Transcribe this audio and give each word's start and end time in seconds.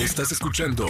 Estás 0.00 0.32
escuchando 0.32 0.88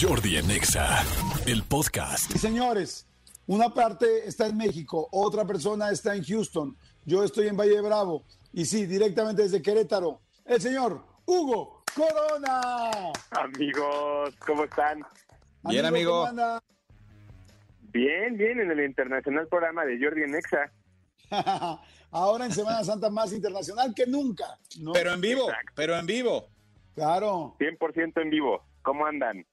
Jordi 0.00 0.38
Anexa, 0.38 1.04
el 1.46 1.62
podcast. 1.62 2.34
Y 2.34 2.38
señores, 2.38 3.06
una 3.46 3.74
parte 3.74 4.26
está 4.26 4.46
en 4.46 4.56
México, 4.56 5.08
otra 5.12 5.44
persona 5.44 5.90
está 5.90 6.14
en 6.14 6.24
Houston, 6.24 6.74
yo 7.04 7.22
estoy 7.22 7.48
en 7.48 7.58
Valle 7.58 7.74
de 7.74 7.82
Bravo 7.82 8.24
y 8.54 8.64
sí, 8.64 8.86
directamente 8.86 9.42
desde 9.42 9.60
Querétaro, 9.60 10.22
el 10.46 10.58
señor 10.58 11.04
Hugo 11.26 11.84
Corona. 11.94 13.12
Amigos, 13.32 14.34
¿cómo 14.46 14.64
están? 14.64 15.04
Bien, 15.64 15.84
amigo. 15.84 16.26
Bien, 17.92 18.38
bien, 18.38 18.60
en 18.60 18.70
el 18.70 18.80
internacional 18.80 19.46
programa 19.48 19.84
de 19.84 20.02
Jordi 20.02 20.22
Nexa. 20.22 20.72
Ahora 22.10 22.46
en 22.46 22.52
Semana 22.52 22.82
Santa 22.84 23.10
más 23.10 23.34
internacional 23.34 23.92
que 23.94 24.06
nunca. 24.06 24.58
¿no? 24.80 24.92
Pero 24.92 25.12
en 25.12 25.20
vivo, 25.20 25.42
Exacto. 25.50 25.72
pero 25.74 25.98
en 25.98 26.06
vivo. 26.06 26.48
Claro. 27.00 27.54
100% 27.58 28.20
en 28.20 28.28
vivo. 28.28 28.62
¿Cómo 28.82 29.06
andan? 29.06 29.46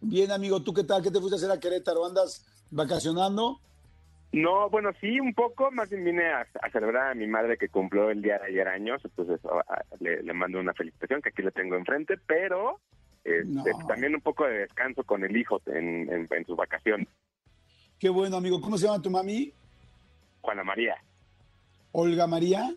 Bien, 0.00 0.32
amigo, 0.32 0.60
¿tú 0.60 0.74
qué 0.74 0.82
tal? 0.82 1.02
¿Qué 1.02 1.10
te 1.12 1.20
fuiste 1.20 1.36
a 1.36 1.38
hacer 1.38 1.50
a 1.52 1.60
Querétaro? 1.60 2.04
¿Andas 2.04 2.44
vacacionando? 2.72 3.60
No, 4.32 4.68
bueno, 4.68 4.90
sí, 5.00 5.20
un 5.20 5.34
poco. 5.34 5.70
Más 5.70 5.88
bien 5.88 6.04
vine 6.04 6.26
a, 6.32 6.40
a 6.60 6.70
celebrar 6.72 7.12
a 7.12 7.14
mi 7.14 7.28
madre 7.28 7.56
que 7.58 7.68
cumplió 7.68 8.10
el 8.10 8.22
día 8.22 8.38
de 8.40 8.46
ayer 8.46 8.66
años. 8.66 9.00
Entonces 9.04 9.38
a- 9.44 9.72
a- 9.72 9.84
le, 10.00 10.20
le 10.24 10.32
mando 10.32 10.58
una 10.58 10.74
felicitación 10.74 11.22
que 11.22 11.28
aquí 11.28 11.42
le 11.42 11.52
tengo 11.52 11.76
enfrente. 11.76 12.16
Pero 12.26 12.80
este, 13.22 13.44
No. 13.46 13.62
también 13.86 14.16
un 14.16 14.20
poco 14.20 14.44
de 14.44 14.58
descanso 14.58 15.04
con 15.04 15.22
el 15.22 15.36
hijo 15.36 15.62
en, 15.66 16.12
en, 16.12 16.26
en 16.28 16.44
su 16.44 16.56
vacación. 16.56 17.06
Qué 18.00 18.08
bueno, 18.08 18.36
amigo. 18.36 18.60
¿Cómo 18.60 18.76
se 18.78 18.86
llama 18.86 19.00
tu 19.00 19.10
mami? 19.10 19.52
Juana 20.40 20.64
María. 20.64 20.96
Olga 21.92 22.26
María. 22.26 22.68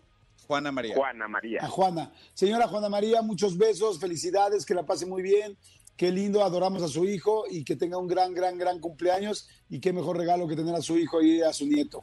Juana 0.46 0.72
María. 0.72 0.94
Juana 0.94 1.28
María. 1.28 1.60
A 1.64 1.68
Juana. 1.68 2.12
Señora 2.34 2.66
Juana 2.68 2.88
María, 2.88 3.22
muchos 3.22 3.56
besos, 3.56 3.98
felicidades, 4.00 4.64
que 4.66 4.74
la 4.74 4.84
pase 4.84 5.06
muy 5.06 5.22
bien. 5.22 5.56
Qué 5.96 6.10
lindo, 6.10 6.42
adoramos 6.42 6.82
a 6.82 6.88
su 6.88 7.04
hijo 7.04 7.44
y 7.50 7.64
que 7.64 7.76
tenga 7.76 7.98
un 7.98 8.08
gran, 8.08 8.34
gran, 8.34 8.58
gran 8.58 8.80
cumpleaños. 8.80 9.48
Y 9.68 9.80
qué 9.80 9.92
mejor 9.92 10.16
regalo 10.16 10.48
que 10.48 10.56
tener 10.56 10.74
a 10.74 10.80
su 10.80 10.98
hijo 10.98 11.20
y 11.22 11.42
a 11.42 11.52
su 11.52 11.66
nieto. 11.66 12.02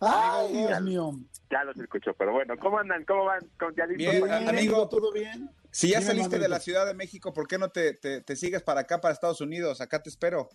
Ay, 0.00 0.52
Dios 0.66 0.80
mío. 0.82 1.12
Ya 1.50 1.64
los 1.64 1.76
escucho, 1.78 2.12
pero 2.18 2.32
bueno, 2.32 2.54
¿cómo 2.58 2.78
andan? 2.78 3.04
¿Cómo 3.04 3.24
van? 3.26 3.40
¿Cómo- 3.58 3.72
ya 3.76 3.86
listos 3.86 4.14
Bien, 4.14 4.48
amigo. 4.48 4.88
¿todo 4.88 5.12
bien? 5.12 5.50
Si 5.70 5.88
ya 5.90 6.00
saliste 6.00 6.38
de 6.38 6.48
la 6.48 6.60
Ciudad 6.60 6.86
de 6.86 6.94
México, 6.94 7.32
¿por 7.32 7.46
qué 7.48 7.56
no 7.58 7.70
te, 7.70 7.94
te- 7.94 8.20
te 8.20 8.36
sigues 8.36 8.62
para 8.62 8.80
acá, 8.80 9.00
para 9.00 9.12
Estados 9.14 9.40
Unidos? 9.40 9.80
Acá 9.80 10.02
te 10.02 10.08
espero. 10.10 10.48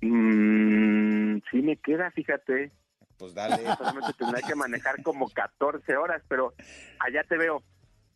Mm, 0.00 1.38
sí 1.50 1.62
me 1.62 1.76
queda, 1.78 2.10
fíjate. 2.10 2.72
Pues 3.18 3.34
dale. 3.34 3.64
Solamente 3.76 4.12
tendrá 4.14 4.42
que 4.42 4.54
manejar 4.54 5.02
como 5.02 5.28
14 5.28 5.96
horas, 5.96 6.22
pero 6.28 6.54
allá 6.98 7.24
te 7.24 7.36
veo. 7.36 7.62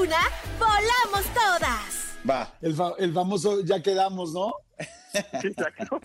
una, 0.00 0.18
volamos 0.58 1.24
todas. 1.34 2.18
Va. 2.28 2.54
El, 2.62 2.74
fa- 2.74 2.94
el 2.98 3.12
famoso 3.12 3.60
ya 3.62 3.82
quedamos, 3.82 4.32
¿no? 4.32 4.52
Exacto. 5.42 6.00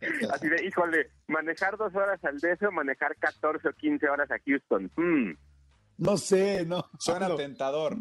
Así 0.32 0.48
de, 0.48 0.64
híjole, 0.64 1.10
manejar 1.26 1.76
dos 1.76 1.94
horas 1.94 2.24
al 2.24 2.38
DC 2.38 2.66
o 2.66 2.72
manejar 2.72 3.16
14 3.16 3.68
o 3.68 3.72
15 3.72 4.08
horas 4.08 4.30
a 4.30 4.36
Houston. 4.46 4.90
Hmm, 4.96 5.32
No 5.98 6.16
sé, 6.16 6.64
no. 6.64 6.88
Suena 6.98 7.34
tentador. 7.36 7.96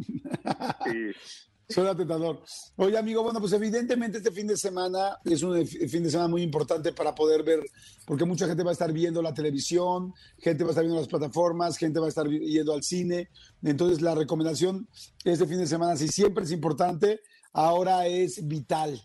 sí. 0.85 1.11
Suena 1.69 1.93
tentador. 1.95 2.41
Oye, 2.77 2.97
amigo, 2.97 3.23
bueno, 3.23 3.41
pues 3.41 3.51
evidentemente 3.51 4.19
este 4.19 4.31
fin 4.31 4.47
de 4.47 4.55
semana 4.55 5.17
es 5.25 5.43
un 5.43 5.65
fin 5.67 6.01
de 6.01 6.09
semana 6.09 6.29
muy 6.29 6.41
importante 6.41 6.93
para 6.93 7.13
poder 7.13 7.43
ver, 7.43 7.59
porque 8.05 8.23
mucha 8.23 8.47
gente 8.47 8.63
va 8.63 8.69
a 8.69 8.73
estar 8.73 8.93
viendo 8.93 9.21
la 9.21 9.33
televisión, 9.33 10.13
gente 10.39 10.63
va 10.63 10.69
a 10.69 10.71
estar 10.71 10.85
viendo 10.85 10.99
las 11.01 11.09
plataformas, 11.09 11.77
gente 11.77 11.99
va 11.99 12.05
a 12.05 12.09
estar 12.09 12.25
yendo 12.29 12.73
al 12.73 12.83
cine. 12.83 13.27
Entonces, 13.63 14.01
la 14.01 14.15
recomendación 14.15 14.87
este 15.25 15.45
fin 15.45 15.57
de 15.57 15.67
semana, 15.67 15.97
si 15.97 16.07
siempre 16.07 16.45
es 16.45 16.51
importante, 16.53 17.19
ahora 17.51 18.07
es 18.07 18.47
vital. 18.47 19.01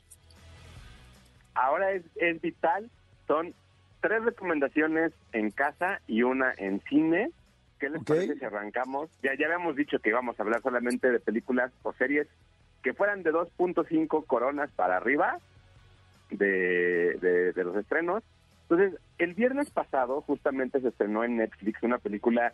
Ahora 1.55 1.91
es, 1.93 2.05
es 2.15 2.41
vital. 2.41 2.89
Son 3.27 3.53
tres 4.01 4.23
recomendaciones 4.23 5.13
en 5.33 5.51
casa 5.51 6.01
y 6.07 6.23
una 6.23 6.55
en 6.59 6.81
cine. 6.89 7.33
¿Qué 7.81 7.91
les 7.91 8.03
Ok. 8.03 8.07
parece 8.07 8.37
si 8.39 8.45
arrancamos? 8.45 9.11
Ya, 9.25 9.33
ya 9.37 9.47
habíamos 9.47 9.75
dicho 9.75 9.99
que 9.99 10.11
íbamos 10.11 10.39
a 10.39 10.45
hablar 10.45 10.63
solamente 10.63 11.11
de 11.11 11.19
películas 11.19 11.73
o 11.83 11.93
series 11.95 12.29
que 12.83 12.95
fueran 12.95 13.23
de 13.23 13.33
2.5 13.33 14.27
coronas 14.27 14.71
para 14.73 14.97
arriba 14.97 15.39
de, 16.31 17.17
de, 17.21 17.53
de 17.53 17.65
los 17.65 17.77
estrenos. 17.77 18.23
Entonces, 18.63 18.99
el 19.19 19.35
viernes 19.35 19.71
pasado 19.71 20.23
justamente 20.23 20.81
se 20.81 20.89
estrenó 20.89 21.25
en 21.25 21.37
Netflix 21.37 21.83
una 21.83 21.99
película 21.99 22.53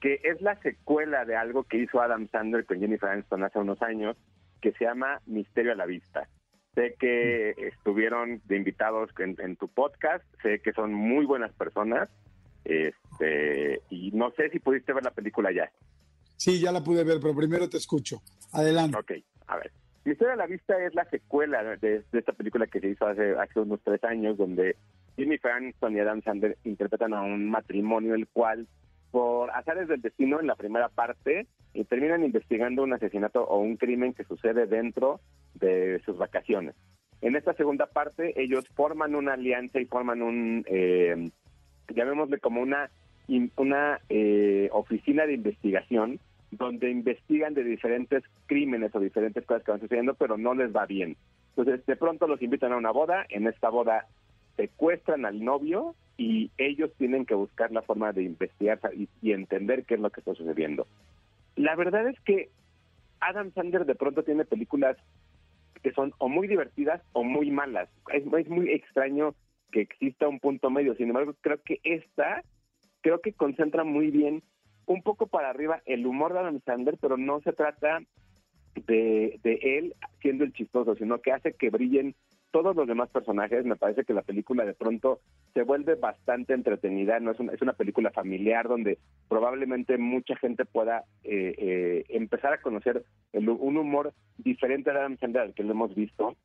que 0.00 0.20
es 0.22 0.40
la 0.40 0.60
secuela 0.60 1.24
de 1.24 1.36
algo 1.36 1.64
que 1.64 1.78
hizo 1.78 2.00
Adam 2.00 2.28
Sandler 2.28 2.64
con 2.64 2.78
Jennifer 2.78 3.08
Aniston 3.08 3.42
hace 3.42 3.58
unos 3.58 3.82
años, 3.82 4.16
que 4.60 4.72
se 4.72 4.84
llama 4.84 5.20
Misterio 5.26 5.72
a 5.72 5.76
la 5.76 5.86
Vista. 5.86 6.28
Sé 6.74 6.94
que 6.98 7.50
estuvieron 7.58 8.40
de 8.44 8.56
invitados 8.56 9.10
en, 9.18 9.36
en 9.40 9.56
tu 9.56 9.68
podcast, 9.68 10.24
sé 10.42 10.60
que 10.60 10.72
son 10.72 10.94
muy 10.94 11.26
buenas 11.26 11.52
personas, 11.52 12.08
este, 12.64 13.80
y 13.90 14.12
no 14.12 14.30
sé 14.32 14.50
si 14.50 14.60
pudiste 14.60 14.92
ver 14.92 15.04
la 15.04 15.10
película 15.10 15.50
ya. 15.50 15.70
Sí, 16.36 16.60
ya 16.60 16.70
la 16.70 16.84
pude 16.84 17.02
ver, 17.02 17.18
pero 17.20 17.34
primero 17.34 17.68
te 17.68 17.78
escucho. 17.78 18.22
Adelante. 18.52 18.96
Ok, 18.96 19.12
a 19.48 19.56
ver. 19.56 19.72
Misterio 20.04 20.32
a 20.32 20.36
la 20.36 20.46
Vista 20.46 20.82
es 20.82 20.94
la 20.94 21.04
secuela 21.06 21.62
de, 21.76 22.02
esta 22.12 22.32
película 22.32 22.66
que 22.66 22.80
se 22.80 22.88
hizo 22.88 23.06
hace, 23.06 23.32
hace 23.32 23.60
unos 23.60 23.80
tres 23.82 24.02
años, 24.04 24.38
donde 24.38 24.76
Jennifer 25.16 25.50
Aniston 25.50 25.96
y 25.96 26.00
Adam 26.00 26.22
Sandler 26.22 26.56
interpretan 26.64 27.12
a 27.12 27.22
un 27.22 27.50
matrimonio 27.50 28.14
el 28.14 28.26
cual, 28.28 28.66
por 29.10 29.50
azares 29.50 29.88
del 29.88 30.00
destino 30.00 30.40
en 30.40 30.46
la 30.46 30.54
primera 30.54 30.88
parte, 30.88 31.46
eh, 31.74 31.84
terminan 31.84 32.24
investigando 32.24 32.84
un 32.84 32.94
asesinato 32.94 33.44
o 33.44 33.58
un 33.58 33.76
crimen 33.76 34.14
que 34.14 34.24
sucede 34.24 34.66
dentro 34.66 35.20
de 35.54 36.00
sus 36.06 36.16
vacaciones. 36.16 36.74
En 37.20 37.36
esta 37.36 37.52
segunda 37.54 37.86
parte, 37.86 38.40
ellos 38.40 38.66
forman 38.74 39.14
una 39.14 39.34
alianza 39.34 39.80
y 39.80 39.86
forman 39.86 40.22
un, 40.22 40.64
eh, 40.68 41.30
llamémosle 41.88 42.38
como 42.38 42.62
una, 42.62 42.90
una 43.56 44.00
eh, 44.08 44.68
oficina 44.72 45.26
de 45.26 45.34
investigación 45.34 46.20
donde 46.50 46.90
investigan 46.90 47.54
de 47.54 47.64
diferentes 47.64 48.24
crímenes 48.46 48.94
o 48.94 49.00
diferentes 49.00 49.44
cosas 49.44 49.64
que 49.64 49.70
van 49.70 49.80
sucediendo, 49.80 50.14
pero 50.14 50.36
no 50.36 50.54
les 50.54 50.74
va 50.74 50.86
bien. 50.86 51.16
Entonces, 51.56 51.84
de 51.86 51.96
pronto 51.96 52.26
los 52.26 52.40
invitan 52.40 52.72
a 52.72 52.76
una 52.76 52.90
boda, 52.90 53.26
en 53.28 53.46
esta 53.46 53.68
boda 53.68 54.06
secuestran 54.56 55.24
al 55.24 55.44
novio 55.44 55.94
y 56.16 56.50
ellos 56.58 56.90
tienen 56.98 57.26
que 57.26 57.34
buscar 57.34 57.70
la 57.70 57.82
forma 57.82 58.12
de 58.12 58.24
investigar 58.24 58.80
y, 58.94 59.08
entender 59.32 59.84
qué 59.84 59.94
es 59.94 60.00
lo 60.00 60.10
que 60.10 60.20
está 60.20 60.34
sucediendo. 60.34 60.86
La 61.56 61.76
verdad 61.76 62.08
es 62.08 62.18
que 62.20 62.50
Adam 63.20 63.52
Sandler 63.52 63.86
de 63.86 63.94
pronto 63.94 64.24
tiene 64.24 64.44
películas 64.44 64.96
que 65.82 65.92
son 65.92 66.12
o 66.18 66.28
muy 66.28 66.48
divertidas 66.48 67.00
o 67.12 67.22
muy 67.22 67.50
malas. 67.50 67.88
Es, 68.12 68.24
es 68.26 68.48
muy 68.48 68.70
extraño 68.70 69.34
que 69.70 69.82
exista 69.82 70.26
un 70.26 70.40
punto 70.40 70.70
medio. 70.70 70.96
Sin 70.96 71.08
embargo, 71.08 71.34
creo 71.40 71.62
que 71.62 71.80
esta, 71.84 72.42
creo 73.00 73.20
que 73.20 73.32
concentra 73.32 73.84
muy 73.84 74.10
bien 74.10 74.42
un 74.88 75.02
poco 75.02 75.26
para 75.26 75.50
arriba 75.50 75.82
el 75.86 76.06
humor 76.06 76.32
de 76.32 76.40
Adam 76.40 76.60
Sandler, 76.64 76.98
pero 77.00 77.16
no 77.16 77.40
se 77.40 77.52
trata 77.52 78.00
de, 78.74 79.38
de 79.42 79.58
él 79.62 79.94
siendo 80.20 80.44
el 80.44 80.52
chistoso, 80.52 80.94
sino 80.96 81.20
que 81.20 81.32
hace 81.32 81.52
que 81.54 81.70
brillen 81.70 82.14
todos 82.50 82.74
los 82.74 82.86
demás 82.86 83.10
personajes, 83.10 83.64
me 83.64 83.76
parece 83.76 84.04
que 84.04 84.14
la 84.14 84.22
película 84.22 84.64
de 84.64 84.74
pronto 84.74 85.20
se 85.54 85.62
vuelve 85.62 85.96
bastante 85.96 86.54
entretenida, 86.54 87.20
no 87.20 87.32
es 87.32 87.40
una, 87.40 87.52
es 87.52 87.60
una 87.60 87.74
película 87.74 88.10
familiar 88.10 88.68
donde 88.68 88.98
probablemente 89.28 89.98
mucha 89.98 90.36
gente 90.36 90.64
pueda 90.64 91.04
eh, 91.24 91.54
eh, 91.58 92.04
empezar 92.08 92.52
a 92.52 92.60
conocer 92.60 93.04
un 93.32 93.76
humor 93.76 94.14
diferente 94.38 94.90
a 94.90 94.94
Adam 94.94 95.18
Sandler 95.18 95.52
que 95.52 95.62
lo 95.62 95.72
hemos 95.72 95.94
visto. 95.94 96.36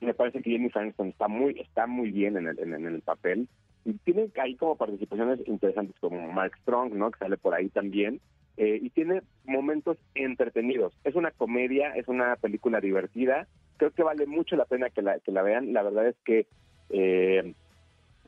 Me 0.00 0.14
parece 0.14 0.40
que 0.40 0.50
Jennifer 0.50 0.82
Aniston 0.82 1.08
está 1.08 1.28
muy 1.28 1.60
está 1.60 1.86
muy 1.86 2.10
bien 2.10 2.36
en 2.36 2.46
el, 2.46 2.58
en, 2.58 2.86
el 2.86 3.02
papel 3.02 3.48
y 3.84 3.94
tiene 3.94 4.30
ahí 4.40 4.56
como 4.56 4.76
participaciones 4.76 5.40
interesantes 5.46 5.96
como 6.00 6.30
Mark 6.32 6.52
Strong, 6.62 6.94
¿no? 6.94 7.10
Que 7.10 7.18
sale 7.18 7.36
por 7.36 7.54
ahí 7.54 7.68
también. 7.68 8.20
Eh, 8.56 8.78
y 8.82 8.90
tiene 8.90 9.22
momentos 9.44 9.96
entretenidos. 10.14 10.92
Es 11.04 11.14
una 11.14 11.30
comedia, 11.30 11.94
es 11.94 12.08
una 12.08 12.36
película 12.36 12.80
divertida. 12.80 13.46
Creo 13.78 13.90
que 13.92 14.02
vale 14.02 14.26
mucho 14.26 14.56
la 14.56 14.66
pena 14.66 14.90
que 14.90 15.00
la, 15.00 15.18
que 15.20 15.32
la 15.32 15.42
vean. 15.42 15.72
La 15.72 15.82
verdad 15.82 16.08
es 16.08 16.16
que 16.24 16.46
eh, 16.90 17.54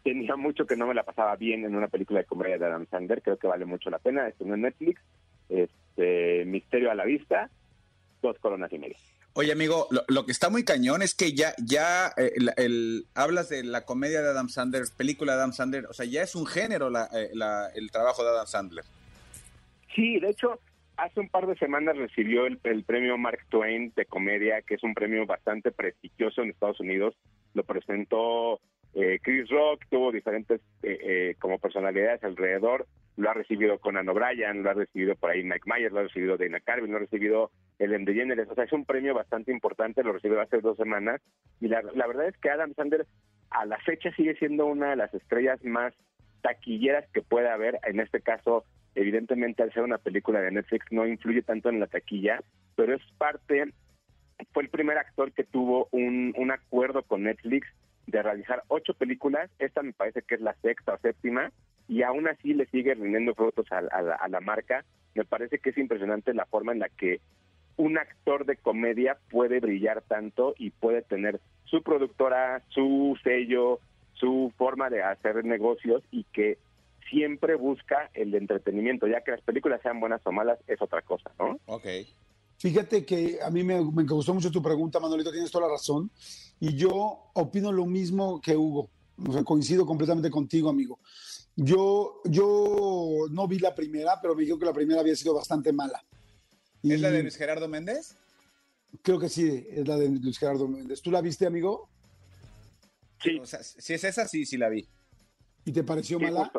tenía 0.02 0.36
mucho 0.36 0.66
que 0.66 0.76
no 0.76 0.86
me 0.86 0.94
la 0.94 1.02
pasaba 1.02 1.36
bien 1.36 1.64
en 1.64 1.76
una 1.76 1.88
película 1.88 2.20
de 2.20 2.26
comedia 2.26 2.56
de 2.56 2.64
Adam 2.64 2.86
Sandler. 2.86 3.20
Creo 3.20 3.36
que 3.36 3.46
vale 3.46 3.66
mucho 3.66 3.90
la 3.90 3.98
pena. 3.98 4.26
Esto 4.26 4.44
en 4.44 4.62
Netflix. 4.62 5.02
Este, 5.50 6.46
Misterio 6.46 6.90
a 6.90 6.94
la 6.94 7.04
vista. 7.04 7.50
Dos 8.22 8.38
coronas 8.38 8.72
y 8.72 8.78
media. 8.78 8.96
Oye, 9.34 9.50
amigo, 9.50 9.88
lo, 10.08 10.26
que 10.26 10.32
está 10.32 10.50
muy 10.50 10.62
cañón 10.62 11.00
es 11.00 11.14
que 11.14 11.32
ya, 11.32 11.54
ya 11.56 12.08
eh, 12.18 12.32
el, 12.58 13.06
hablas 13.14 13.48
de 13.48 13.64
la 13.64 13.86
comedia 13.86 14.20
de 14.20 14.28
Adam 14.28 14.50
Sandler, 14.50 14.82
película 14.94 15.32
de 15.32 15.38
Adam 15.38 15.52
Sandler, 15.52 15.86
o 15.86 15.94
sea, 15.94 16.04
ya 16.04 16.22
es 16.22 16.34
un 16.34 16.44
género 16.44 16.88
eh, 16.88 17.30
la, 17.32 17.68
el 17.74 17.90
trabajo 17.90 18.22
de 18.22 18.28
Adam 18.28 18.46
Sandler. 18.46 18.84
Sí, 19.94 20.20
de 20.20 20.28
hecho, 20.28 20.60
hace 20.98 21.20
un 21.20 21.30
par 21.30 21.46
de 21.46 21.56
semanas 21.56 21.96
recibió 21.96 22.44
el, 22.46 22.58
premio 22.84 23.16
Mark 23.16 23.40
Twain 23.48 23.90
de 23.96 24.04
comedia, 24.04 24.60
que 24.60 24.74
es 24.74 24.82
un 24.82 24.92
premio 24.92 25.24
bastante 25.24 25.70
prestigioso 25.70 26.42
en 26.42 26.50
Estados 26.50 26.80
Unidos. 26.80 27.14
Lo 27.54 27.64
presentó 27.64 28.60
eh, 28.94 29.18
Chris 29.22 29.48
Rock, 29.48 29.86
tuvo 29.88 30.12
diferentes 30.12 30.60
como 31.38 31.58
personalidades 31.58 32.22
alrededor 32.22 32.86
lo 33.16 33.30
ha 33.30 33.34
recibido 33.34 33.78
Conan 33.78 34.08
O'Brien, 34.08 34.62
lo 34.62 34.70
ha 34.70 34.74
recibido 34.74 35.14
por 35.16 35.30
ahí 35.30 35.42
Mike 35.42 35.66
Myers, 35.66 35.92
lo 35.92 36.00
ha 36.00 36.04
recibido 36.04 36.36
Dana 36.36 36.60
Carvin, 36.60 36.90
lo 36.90 36.96
ha 36.96 37.00
recibido 37.00 37.50
Ellen 37.78 38.04
DeGeneres, 38.04 38.48
o 38.48 38.54
sea, 38.54 38.64
es 38.64 38.72
un 38.72 38.84
premio 38.84 39.14
bastante 39.14 39.52
importante, 39.52 40.02
lo 40.02 40.12
recibió 40.12 40.40
hace 40.40 40.60
dos 40.60 40.76
semanas, 40.76 41.20
y 41.60 41.68
la, 41.68 41.82
verdad 41.82 42.28
es 42.28 42.36
que 42.38 42.50
Adam 42.50 42.72
Sandler 42.74 43.06
a 43.50 43.66
la 43.66 43.78
fecha 43.78 44.12
sigue 44.14 44.34
siendo 44.36 44.66
una 44.66 44.90
de 44.90 44.96
las 44.96 45.12
estrellas 45.12 45.62
más 45.64 45.92
taquilleras 46.40 47.06
que 47.12 47.22
puede 47.22 47.50
haber, 47.50 47.78
en 47.84 48.00
este 48.00 48.20
caso, 48.20 48.64
evidentemente 48.94 49.62
al 49.62 49.72
ser 49.72 49.82
una 49.82 49.98
película 49.98 50.40
de 50.40 50.50
Netflix 50.50 50.86
no 50.90 51.06
influye 51.06 51.42
tanto 51.42 51.68
en 51.68 51.80
la 51.80 51.86
taquilla, 51.86 52.40
pero 52.76 52.94
es 52.94 53.02
parte, 53.18 53.72
fue 54.52 54.62
el 54.62 54.70
primer 54.70 54.96
actor 54.98 55.32
que 55.32 55.44
tuvo 55.44 55.88
un, 55.90 56.32
un 56.36 56.50
acuerdo 56.50 57.02
con 57.02 57.24
Netflix 57.24 57.68
de 58.06 58.22
realizar 58.22 58.62
ocho 58.68 58.94
películas, 58.94 59.50
esta 59.58 59.82
me 59.82 59.92
parece 59.92 60.22
que 60.22 60.34
es 60.34 60.40
la 60.40 60.54
sexta 60.54 60.94
o 60.94 60.98
séptima, 60.98 61.52
y 61.92 62.02
aún 62.02 62.26
así 62.26 62.54
le 62.54 62.64
sigue 62.66 62.94
rindiendo 62.94 63.34
frutos 63.34 63.66
a, 63.70 63.82
la, 63.82 64.40
marca. 64.40 64.82
Me 65.14 65.26
parece 65.26 65.58
que 65.58 65.70
es 65.70 65.78
impresionante 65.78 66.32
la 66.32 66.46
forma 66.46 66.72
en 66.72 66.78
la 66.78 66.88
que 66.88 67.20
un 67.76 67.98
actor 67.98 68.46
de 68.46 68.56
comedia 68.56 69.18
puede 69.30 69.60
brillar 69.60 70.00
tanto 70.00 70.54
y 70.56 70.70
puede 70.70 71.02
tener 71.02 71.38
su 71.64 71.82
productora, 71.82 72.62
su 72.70 73.18
sello, 73.22 73.78
su 74.14 74.54
forma 74.56 74.88
de 74.88 75.02
hacer 75.02 75.44
negocios 75.44 76.02
y 76.10 76.24
que 76.32 76.56
siempre 77.10 77.56
busca 77.56 78.08
el 78.14 78.34
entretenimiento, 78.34 79.06
ya 79.06 79.20
que 79.20 79.32
las 79.32 79.42
películas 79.42 79.82
sean 79.82 80.00
buenas 80.00 80.22
o 80.24 80.32
malas 80.32 80.58
es 80.68 80.80
otra 80.80 81.02
cosa, 81.02 81.30
¿no? 81.38 81.58
Ok. 81.66 81.86
Fíjate 82.56 83.04
que 83.04 83.38
a 83.44 83.50
mí 83.50 83.62
me, 83.64 83.84
me 83.84 84.04
gustó 84.04 84.32
mucho 84.32 84.50
tu 84.50 84.62
pregunta, 84.62 84.98
Manolito, 84.98 85.30
tienes 85.30 85.50
toda 85.50 85.66
la 85.66 85.74
razón. 85.74 86.10
Y 86.58 86.74
yo 86.74 87.30
opino 87.34 87.70
lo 87.70 87.84
mismo 87.84 88.40
que 88.40 88.56
Hugo. 88.56 88.88
coincido 89.44 89.84
completamente 89.84 90.30
contigo, 90.30 90.70
amigo. 90.70 90.98
Yo, 91.56 92.20
yo 92.24 93.26
no 93.30 93.46
vi 93.46 93.58
la 93.58 93.74
primera, 93.74 94.18
pero 94.20 94.34
me 94.34 94.44
dijo 94.44 94.58
que 94.58 94.64
la 94.64 94.72
primera 94.72 95.00
había 95.00 95.16
sido 95.16 95.34
bastante 95.34 95.72
mala. 95.72 96.02
¿Es 96.82 97.00
la 97.00 97.10
de 97.10 97.22
Luis 97.22 97.36
Gerardo 97.36 97.68
Méndez? 97.68 98.16
Creo 99.02 99.18
que 99.18 99.28
sí, 99.28 99.66
es 99.70 99.86
la 99.86 99.96
de 99.96 100.08
Luis 100.08 100.38
Gerardo 100.38 100.66
Méndez. 100.66 101.02
¿Tú 101.02 101.10
la 101.10 101.20
viste, 101.20 101.46
amigo? 101.46 101.88
Sí. 103.22 103.40
si 103.78 103.94
es 103.94 104.04
esa, 104.04 104.26
sí, 104.26 104.44
sí 104.44 104.56
la 104.56 104.68
vi. 104.68 104.88
¿Y 105.64 105.72
te 105.72 105.84
pareció 105.84 106.18
mala? 106.18 106.50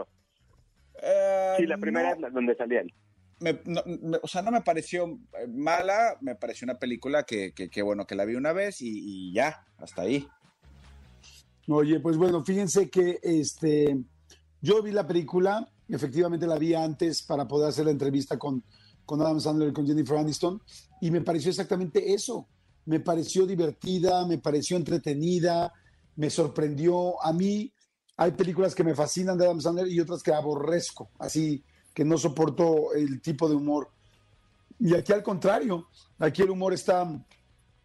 Eh, 1.02 1.56
sí, 1.58 1.66
la 1.66 1.78
primera 1.78 2.12
es 2.12 2.34
donde 2.34 2.56
salían. 2.56 2.88
o 4.22 4.28
sea, 4.28 4.42
no 4.42 4.52
me 4.52 4.62
pareció 4.62 5.20
eh, 5.40 5.48
mala, 5.48 6.18
me 6.22 6.36
pareció 6.36 6.66
una 6.66 6.80
película 6.80 7.24
que, 7.24 7.54
que, 7.54 7.82
bueno, 7.82 8.06
que 8.06 8.16
la 8.16 8.26
vi 8.26 8.36
una 8.36 8.54
vez 8.54 8.82
y, 8.82 8.92
y, 8.94 9.34
ya, 9.34 9.66
hasta 9.78 10.04
ahí. 10.04 10.28
Oye, 11.68 12.00
pues 12.00 12.16
bueno, 12.18 12.44
fíjense 12.44 12.90
que 12.90 13.20
este, 13.22 13.98
yo 14.64 14.82
vi 14.82 14.94
la 14.94 15.06
película, 15.06 15.70
efectivamente 15.90 16.48
la 16.48 16.58
vi 16.58 16.74
antes 16.74 17.22
para 17.22 17.46
poder 17.46 17.68
hacer 17.68 17.84
la 17.84 17.92
entrevista 17.92 18.40
con, 18.40 18.64
con 19.06 19.20
Adam 19.20 19.42
Sandler 19.42 19.70
y 19.70 19.74
con 19.74 19.86
Jennifer 19.86 20.18
Aniston, 20.18 20.62
y 21.02 21.12
me 21.12 21.20
pareció 21.20 21.50
exactamente 21.50 22.14
eso. 22.14 22.48
Me 22.86 23.02
pareció 23.02 23.46
divertida, 23.46 24.26
me 24.26 24.38
pareció 24.38 24.78
entretenida, 24.78 25.74
me 26.16 26.30
sorprendió. 26.30 27.22
A 27.22 27.34
mí 27.34 27.74
hay 28.16 28.32
películas 28.32 28.74
que 28.74 28.86
me 28.86 28.96
fascinan 28.96 29.38
de 29.38 29.46
Adam 29.46 29.60
Sandler 29.60 29.88
y 29.90 30.00
otras 30.00 30.24
que 30.24 30.34
aborrezco, 30.34 31.12
así 31.20 31.62
que 31.94 32.06
no 32.06 32.18
soporto 32.18 32.94
el 32.94 33.22
tipo 33.22 33.50
de 33.50 33.56
humor. 33.56 33.90
Y 34.80 34.96
aquí 34.96 35.12
al 35.12 35.24
contrario, 35.24 35.90
aquí 36.20 36.42
el 36.42 36.52
humor 36.52 36.74
está 36.74 37.06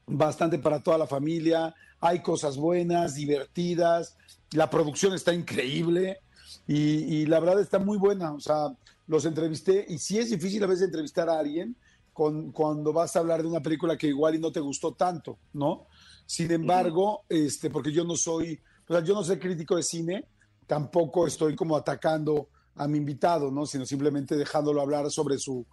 bastante 0.06 0.60
para 0.60 0.80
toda 0.80 0.96
la 0.96 1.08
familia, 1.08 1.74
hay 1.98 2.22
cosas 2.22 2.56
buenas, 2.56 3.16
divertidas, 3.16 4.16
la 4.52 4.70
producción 4.70 5.12
está 5.14 5.34
increíble. 5.34 6.20
Y, 6.66 7.26
la 7.26 7.40
verdad 7.40 7.60
está 7.60 7.78
muy 7.78 7.98
buena, 7.98 8.32
o 8.32 8.40
sea, 8.40 8.68
los 9.06 9.24
entrevisté 9.24 9.86
y 9.88 9.98
sí 9.98 10.18
es 10.18 10.30
difícil 10.30 10.62
a 10.64 10.66
veces 10.66 10.86
entrevistar 10.86 11.28
a 11.28 11.38
alguien 11.38 11.76
con, 12.12 12.52
cuando 12.52 12.92
vas 12.92 13.16
a 13.16 13.20
hablar 13.20 13.42
de 13.42 13.48
una 13.48 13.60
película 13.60 13.96
que 13.96 14.08
igual 14.08 14.34
y 14.34 14.38
no 14.38 14.52
te 14.52 14.60
gustó 14.60 14.92
tanto, 14.92 15.38
¿no? 15.52 15.86
Sin 16.26 16.50
embargo, 16.50 17.22
este, 17.28 17.70
porque 17.70 17.92
yo 17.92 18.04
no 18.04 18.16
soy, 18.16 18.60
o 18.88 18.92
sea, 18.92 19.02
yo 19.02 19.14
no 19.14 19.24
soy 19.24 19.38
crítico 19.38 19.76
de 19.76 19.82
cine, 19.82 20.26
tampoco 20.66 21.26
estoy 21.26 21.56
como 21.56 21.76
atacando 21.76 22.48
a 22.76 22.86
mi 22.86 22.98
invitado, 22.98 23.50
¿no? 23.50 23.66
Sino 23.66 23.86
simplemente 23.86 24.36
dejándolo 24.36 24.80
hablar 24.80 25.10
sobre 25.10 25.38
su 25.38 25.64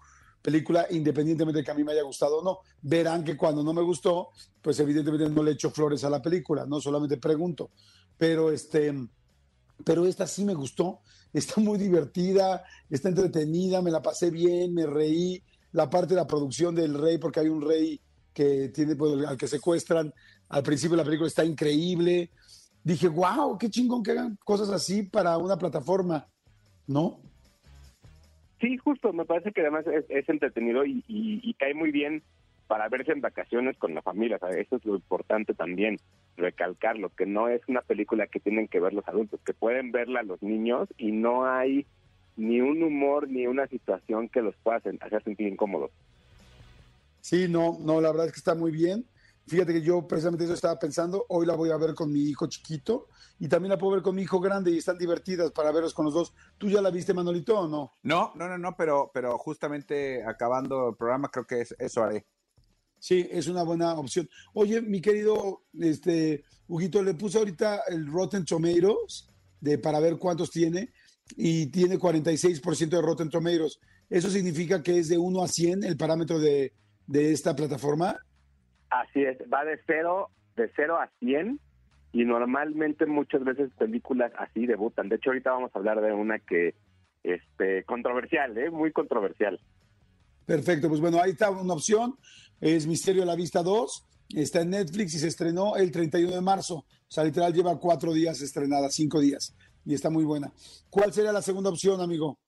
película, 0.42 0.86
independientemente 0.92 1.60
de 1.60 1.64
que 1.66 1.72
a 1.72 1.74
mí 1.74 1.84
me 1.84 1.92
haya 1.92 2.04
gustado 2.04 2.38
o 2.38 2.44
no. 2.44 2.60
Verán 2.82 3.24
que 3.24 3.36
cuando 3.36 3.64
no 3.64 3.74
me 3.74 3.82
gustó, 3.82 4.30
pues 4.62 4.80
evidentemente 4.80 5.30
no 5.30 5.44
le 5.44 5.52
echo 5.52 5.72
flores 5.72 6.04
a 6.04 6.10
la 6.10 6.22
película, 6.22 6.66
no 6.66 6.80
solamente 6.80 7.18
pregunto. 7.18 7.72
Pero 8.18 8.52
este, 8.52 8.94
pero 9.84 10.06
esta 10.06 10.28
sí 10.28 10.46
me 10.46 10.54
gustó, 10.54 11.00
está 11.34 11.60
muy 11.62 11.78
divertida, 11.78 12.64
está 12.90 13.10
entretenida, 13.10 13.82
me 13.82 13.92
la 13.92 14.02
pasé 14.02 14.32
bien, 14.32 14.74
me 14.74 14.86
reí, 14.86 15.42
la 15.72 15.90
parte 15.90 16.14
de 16.14 16.22
la 16.22 16.28
producción 16.28 16.74
del 16.74 16.94
rey, 16.94 17.18
porque 17.18 17.42
hay 17.42 17.50
un 17.50 17.62
rey 17.62 18.00
que 18.34 18.70
tiene, 18.70 18.96
pues, 18.96 19.26
al 19.26 19.38
que 19.38 19.48
secuestran, 19.48 20.14
al 20.50 20.64
principio 20.64 20.96
de 20.96 21.04
la 21.04 21.06
película 21.06 21.28
está 21.28 21.44
increíble. 21.44 22.30
Dije, 22.84 23.08
wow, 23.08 23.58
qué 23.58 23.70
chingón 23.70 24.04
que 24.04 24.12
hagan 24.12 24.38
cosas 24.44 24.70
así 24.70 25.04
para 25.04 25.38
una 25.38 25.58
plataforma, 25.58 26.28
¿no? 26.88 27.20
Sí, 28.62 28.78
justo, 28.78 29.12
me 29.12 29.26
parece 29.26 29.52
que 29.52 29.62
además 29.62 29.86
es, 29.88 30.30
entretenido 30.30 30.86
y, 30.86 31.04
y, 31.08 31.54
cae 31.56 31.74
muy 31.74 31.92
bien 31.92 32.24
para 32.68 32.90
verse 32.90 33.12
en 33.12 33.22
vacaciones 33.22 33.78
con 33.78 33.94
la 33.94 34.02
familia. 34.02 34.40
Eso 34.58 34.76
es 34.78 34.86
lo 34.86 34.96
importante 34.96 35.54
también, 35.54 35.98
recalcarlo, 36.38 37.10
que 37.10 37.26
no 37.26 37.48
es 37.48 37.62
una 37.68 37.82
película 37.82 38.28
que 38.28 38.40
tienen 38.40 38.68
que 38.68 38.80
ver 38.80 38.94
los 38.94 39.08
adultos, 39.08 39.40
que 39.46 39.54
pueden 39.54 39.92
verla 39.92 40.24
los 40.24 40.42
niños 40.42 40.90
y 40.98 41.12
no 41.12 41.46
hay 41.46 41.86
ni 42.38 42.62
un 42.62 42.84
humor 42.84 43.30
ni 43.30 43.48
una 43.48 43.68
situación 43.68 44.30
que 44.30 44.42
los 44.42 44.56
pueda 44.58 44.78
hacer 44.78 45.24
sentir 45.24 45.48
incómodos. 45.48 45.92
Sí, 47.22 47.48
no, 47.50 47.78
no, 47.80 48.02
la 48.02 48.12
verdad 48.12 48.28
es 48.28 48.34
que 48.34 48.40
está 48.40 48.56
muy 48.56 48.72
bien. 48.72 49.06
Fíjate 49.48 49.74
que 49.74 49.82
yo 49.82 50.08
precisamente 50.08 50.46
eso 50.46 50.54
estaba 50.54 50.80
pensando, 50.80 51.26
hoy 51.30 51.46
la 51.46 51.56
voy 51.56 51.70
a 51.70 51.78
ver 51.78 51.94
con 51.94 52.12
mi 52.12 52.22
hijo 52.24 52.48
chiquito 52.48 53.08
y 53.40 53.48
también 53.48 53.70
la 53.70 53.78
puedo 53.78 53.94
ver 53.94 54.02
con 54.02 54.16
mi 54.16 54.24
hijo 54.24 54.40
grande 54.40 54.72
y 54.72 54.78
están 54.78 54.98
divertidas 54.98 55.52
para 55.52 55.72
verlos 55.72 55.94
con 55.94 56.06
los 56.06 56.16
dos. 56.16 56.34
¿Tú 56.58 56.68
ya 56.68 56.82
la 56.82 56.90
viste, 56.90 57.14
Manolito, 57.14 57.60
o 57.60 57.68
no? 57.68 57.94
No, 58.02 58.32
no, 58.36 58.48
no, 58.48 58.58
no, 58.58 58.76
pero, 58.76 59.12
pero 59.14 59.38
justamente 59.38 60.24
acabando 60.26 60.90
el 60.90 60.96
programa 60.96 61.30
creo 61.30 61.46
que 61.46 61.64
eso 61.78 62.04
haré. 62.04 62.26
Sí, 63.00 63.28
es 63.32 63.48
una 63.48 63.64
buena 63.64 63.94
opción. 63.94 64.30
Oye, 64.54 64.82
mi 64.82 65.02
querido 65.02 65.64
este, 65.80 66.44
Huguito, 66.68 67.04
le 67.04 67.14
puse 67.14 67.38
ahorita 67.38 67.82
el 67.90 68.08
Rotten 68.08 68.46
Tomatoes 68.46 69.30
de, 69.62 69.78
para 69.78 70.00
ver 70.00 70.18
cuántos 70.18 70.52
tiene 70.52 70.90
y 71.36 71.68
tiene 71.68 71.98
46% 71.98 72.90
de 72.90 73.02
Rotten 73.02 73.30
Tomatoes. 73.30 73.80
¿Eso 74.10 74.30
significa 74.30 74.84
que 74.84 75.00
es 75.00 75.10
de 75.10 75.18
1 75.18 75.44
a 75.44 75.48
100 75.48 75.84
el 75.84 75.98
parámetro 75.98 76.40
de, 76.40 76.72
esta 77.08 77.56
plataforma? 77.56 78.18
Así 78.90 79.24
es, 79.24 79.38
va 79.52 79.66
de 79.66 79.80
0, 79.86 80.30
de 80.56 80.72
0 80.76 80.98
a 81.00 81.10
100 81.20 81.60
y 82.14 82.24
normalmente 82.24 83.06
muchas 83.06 83.44
veces 83.44 83.72
películas 83.78 84.32
así 84.38 84.66
debutan. 84.66 85.10
De 85.10 85.18
hecho, 85.18 85.32
ahorita 85.32 85.52
vamos 85.52 85.72
a 85.74 85.80
hablar 85.80 86.02
de 86.02 86.14
una 86.14 86.40
que 86.40 86.76
este 87.24 87.84
controversial, 87.84 88.58
¿eh? 88.58 88.70
muy 88.70 88.92
controversial. 88.92 89.60
Perfecto, 90.46 90.88
pues 90.88 91.02
bueno, 91.02 91.20
ahí 91.20 91.32
está 91.32 91.50
una 91.50 91.74
opción 91.74 92.16
es 92.62 92.88
Misterio 92.88 93.24
a 93.24 93.26
la 93.26 93.36
Vista 93.36 93.64
2. 93.64 94.06
Está 94.36 94.62
en 94.62 94.72
Netflix 94.72 95.14
y 95.16 95.20
se 95.20 95.28
estrenó 95.28 95.76
el 95.76 95.92
31 95.92 96.34
de 96.34 96.42
marzo. 96.42 96.76
O 96.78 97.12
sea, 97.12 97.24
literal 97.24 97.54
lleva 97.54 97.80
cuatro 97.80 98.14
días 98.14 98.42
estrenada, 98.42 98.90
cinco 98.90 99.20
días. 99.20 99.56
Y 99.86 99.94
está 99.94 100.10
muy 100.10 100.24
buena. 100.24 100.52
¿Cuál 100.90 101.14
sería 101.14 101.32
la 101.32 101.42
segunda 101.42 101.70
opción, 101.70 102.02
amigo? 102.02 102.40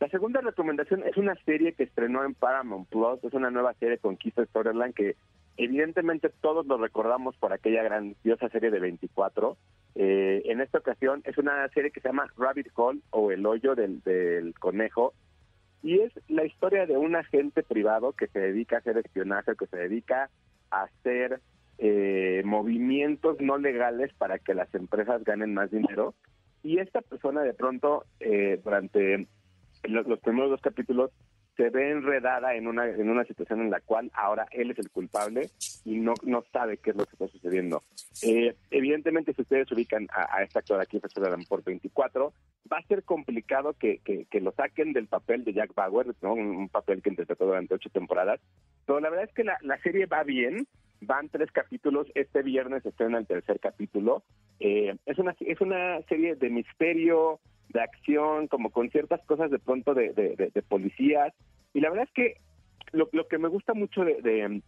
La 0.00 0.08
segunda 0.08 0.40
recomendación 0.40 1.02
es 1.06 1.16
una 1.16 1.34
serie 1.44 1.74
que 1.74 1.84
estrenó 1.84 2.24
en 2.24 2.34
Paramount 2.34 2.88
Plus. 2.88 3.22
Es 3.22 3.34
una 3.34 3.50
nueva 3.50 3.74
serie 3.74 3.98
con 3.98 4.16
Keith 4.16 4.34
Sutherland 4.52 4.94
que 4.94 5.16
evidentemente 5.56 6.30
todos 6.40 6.66
lo 6.66 6.78
recordamos 6.78 7.36
por 7.36 7.52
aquella 7.52 7.82
grandiosa 7.82 8.48
serie 8.48 8.70
de 8.70 8.80
24. 8.80 9.56
Eh, 9.94 10.42
en 10.46 10.60
esta 10.60 10.78
ocasión 10.78 11.22
es 11.24 11.38
una 11.38 11.68
serie 11.68 11.90
que 11.90 12.00
se 12.00 12.08
llama 12.08 12.26
Rabbit 12.36 12.68
Hole 12.74 13.00
o 13.10 13.30
El 13.30 13.46
Hoyo 13.46 13.74
del 13.74 14.54
Conejo. 14.58 15.14
Y 15.84 16.00
es 16.00 16.12
la 16.28 16.46
historia 16.46 16.86
de 16.86 16.96
un 16.96 17.14
agente 17.14 17.62
privado 17.62 18.12
que 18.12 18.26
se 18.28 18.38
dedica 18.40 18.76
a 18.76 18.78
hacer 18.78 18.96
espionaje, 18.96 19.52
que 19.54 19.66
se 19.66 19.76
dedica 19.76 20.30
hacer 20.70 21.42
eh, 21.76 22.40
movimientos 22.46 23.36
no 23.38 23.58
legales 23.58 24.10
para 24.14 24.38
que 24.38 24.54
las 24.54 24.74
empresas 24.74 25.22
ganen 25.24 25.52
más 25.52 25.70
dinero. 25.70 26.14
Y 26.62 26.78
esta 26.78 27.02
persona 27.02 27.42
de 27.42 27.52
pronto, 27.52 28.06
eh, 28.18 28.58
durante 28.64 29.28
los, 29.82 30.18
primeros 30.20 30.52
dos 30.52 30.62
capítulos, 30.62 31.10
se 31.56 31.70
ve 31.70 31.90
enredada 31.90 32.54
en 32.54 32.66
una 32.66 32.88
en 32.88 33.08
una 33.08 33.24
situación 33.24 33.60
en 33.60 33.70
la 33.70 33.80
cual 33.80 34.10
ahora 34.14 34.46
él 34.50 34.70
es 34.70 34.78
el 34.78 34.90
culpable 34.90 35.50
y 35.84 35.96
no 35.96 36.14
no 36.24 36.44
sabe 36.52 36.78
qué 36.78 36.90
es 36.90 36.96
lo 36.96 37.04
que 37.04 37.12
está 37.12 37.28
sucediendo. 37.28 37.82
Eh, 38.22 38.54
evidentemente, 38.70 39.32
si 39.34 39.42
ustedes 39.42 39.70
ubican 39.72 40.08
a, 40.12 40.42
esta 40.42 40.60
actor 40.60 40.80
aquí, 40.80 41.00
en 41.00 41.44
por 41.44 41.62
24, 41.62 42.32
va 42.72 42.78
a 42.78 42.86
ser 42.86 43.02
complicado 43.04 43.74
que, 43.74 43.98
que, 44.04 44.40
lo 44.40 44.52
saquen 44.52 44.92
del 44.92 45.06
papel 45.06 45.44
de 45.44 45.52
Jack 45.52 45.74
Bauer, 45.74 46.14
¿no? 46.22 46.34
un, 46.34 46.68
papel 46.68 47.02
que 47.02 47.10
interpretó 47.10 47.46
durante 47.46 47.74
ocho 47.74 47.90
temporadas. 47.90 48.40
Pero 48.86 49.00
la 49.00 49.10
verdad 49.10 49.26
es 49.26 49.34
que 49.34 49.44
la, 49.44 49.58
la 49.62 49.78
serie 49.78 50.06
va 50.06 50.22
bien, 50.22 50.66
van 51.00 51.28
tres 51.28 51.50
capítulos, 51.52 52.06
este 52.14 52.42
viernes 52.42 52.84
estrena 52.84 53.18
el 53.18 53.26
tercer 53.26 53.60
capítulo. 53.60 54.22
Eh, 54.60 54.96
es, 55.06 55.18
una, 55.18 55.34
es 55.40 55.60
una 55.60 56.00
serie 56.02 56.34
de 56.36 56.50
misterio, 56.50 57.40
de 57.74 57.82
acción, 57.82 58.48
como 58.48 58.70
con 58.70 58.88
ciertas 58.88 59.20
cosas 59.26 59.50
de 59.50 59.58
pronto 59.58 59.92
de, 59.92 60.12
de, 60.14 60.62
policías. 60.62 61.34
Y 61.74 61.80
la 61.80 61.90
verdad 61.90 62.06
es 62.08 62.14
que 62.14 62.40
lo, 62.92 63.10
lo 63.12 63.28
que 63.28 63.36
me 63.36 63.48
gusta 63.48 63.74
mucho 63.74 64.04
de, 64.04 64.22
de, 64.22 64.62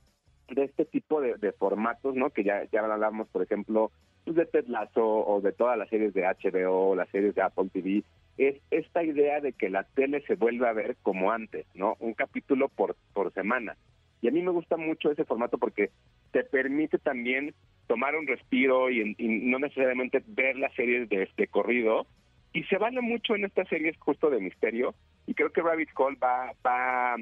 este 0.62 0.84
tipo 0.84 1.20
de, 1.22 1.52
formatos, 1.52 2.14
¿no? 2.14 2.30
Que 2.30 2.44
ya, 2.44 2.64
ya 2.70 2.80
hablamos, 2.80 3.28
por 3.28 3.42
ejemplo, 3.42 3.90
pues 4.24 4.36
de 4.36 4.44
Ted 4.44 4.66
Lasso 4.66 5.06
o 5.06 5.40
de 5.40 5.52
todas 5.52 5.78
las 5.78 5.88
series 5.88 6.12
de 6.12 6.24
HBO, 6.24 6.94
las 6.94 7.08
series 7.08 7.34
de 7.34 7.42
Apple 7.42 7.70
TV, 7.72 8.02
es 8.36 8.60
esta 8.70 9.02
idea 9.02 9.40
de 9.40 9.52
que 9.52 9.70
la 9.70 9.84
tele 9.84 10.22
se 10.26 10.34
vuelve 10.34 10.68
a 10.68 10.72
ver 10.72 10.96
como 11.02 11.30
antes, 11.30 11.64
¿no? 11.74 11.96
Un 12.00 12.12
capítulo 12.12 12.68
por, 12.68 12.96
por 13.14 13.32
semana. 13.32 13.76
Y 14.20 14.28
a 14.28 14.32
mí 14.32 14.42
me 14.42 14.50
gusta 14.50 14.76
mucho 14.76 15.10
ese 15.10 15.24
formato 15.24 15.58
porque 15.58 15.90
te 16.32 16.42
permite 16.42 16.98
también 16.98 17.54
tomar 17.86 18.16
un 18.16 18.26
respiro 18.26 18.90
y, 18.90 19.14
no 19.18 19.58
necesariamente 19.58 20.22
ver 20.26 20.56
las 20.56 20.74
series 20.74 21.08
de, 21.08 21.22
este 21.22 21.46
corrido, 21.46 22.06
y 22.56 22.64
se 22.64 22.78
vale 22.78 23.02
mucho 23.02 23.34
en 23.34 23.44
estas 23.44 23.68
series 23.68 23.98
justo 23.98 24.30
de 24.30 24.40
misterio 24.40 24.94
y 25.26 25.34
creo 25.34 25.52
que 25.52 25.60
Rabbit 25.60 25.90
Hole 25.94 26.16
va, 26.16 26.54
va 26.64 27.16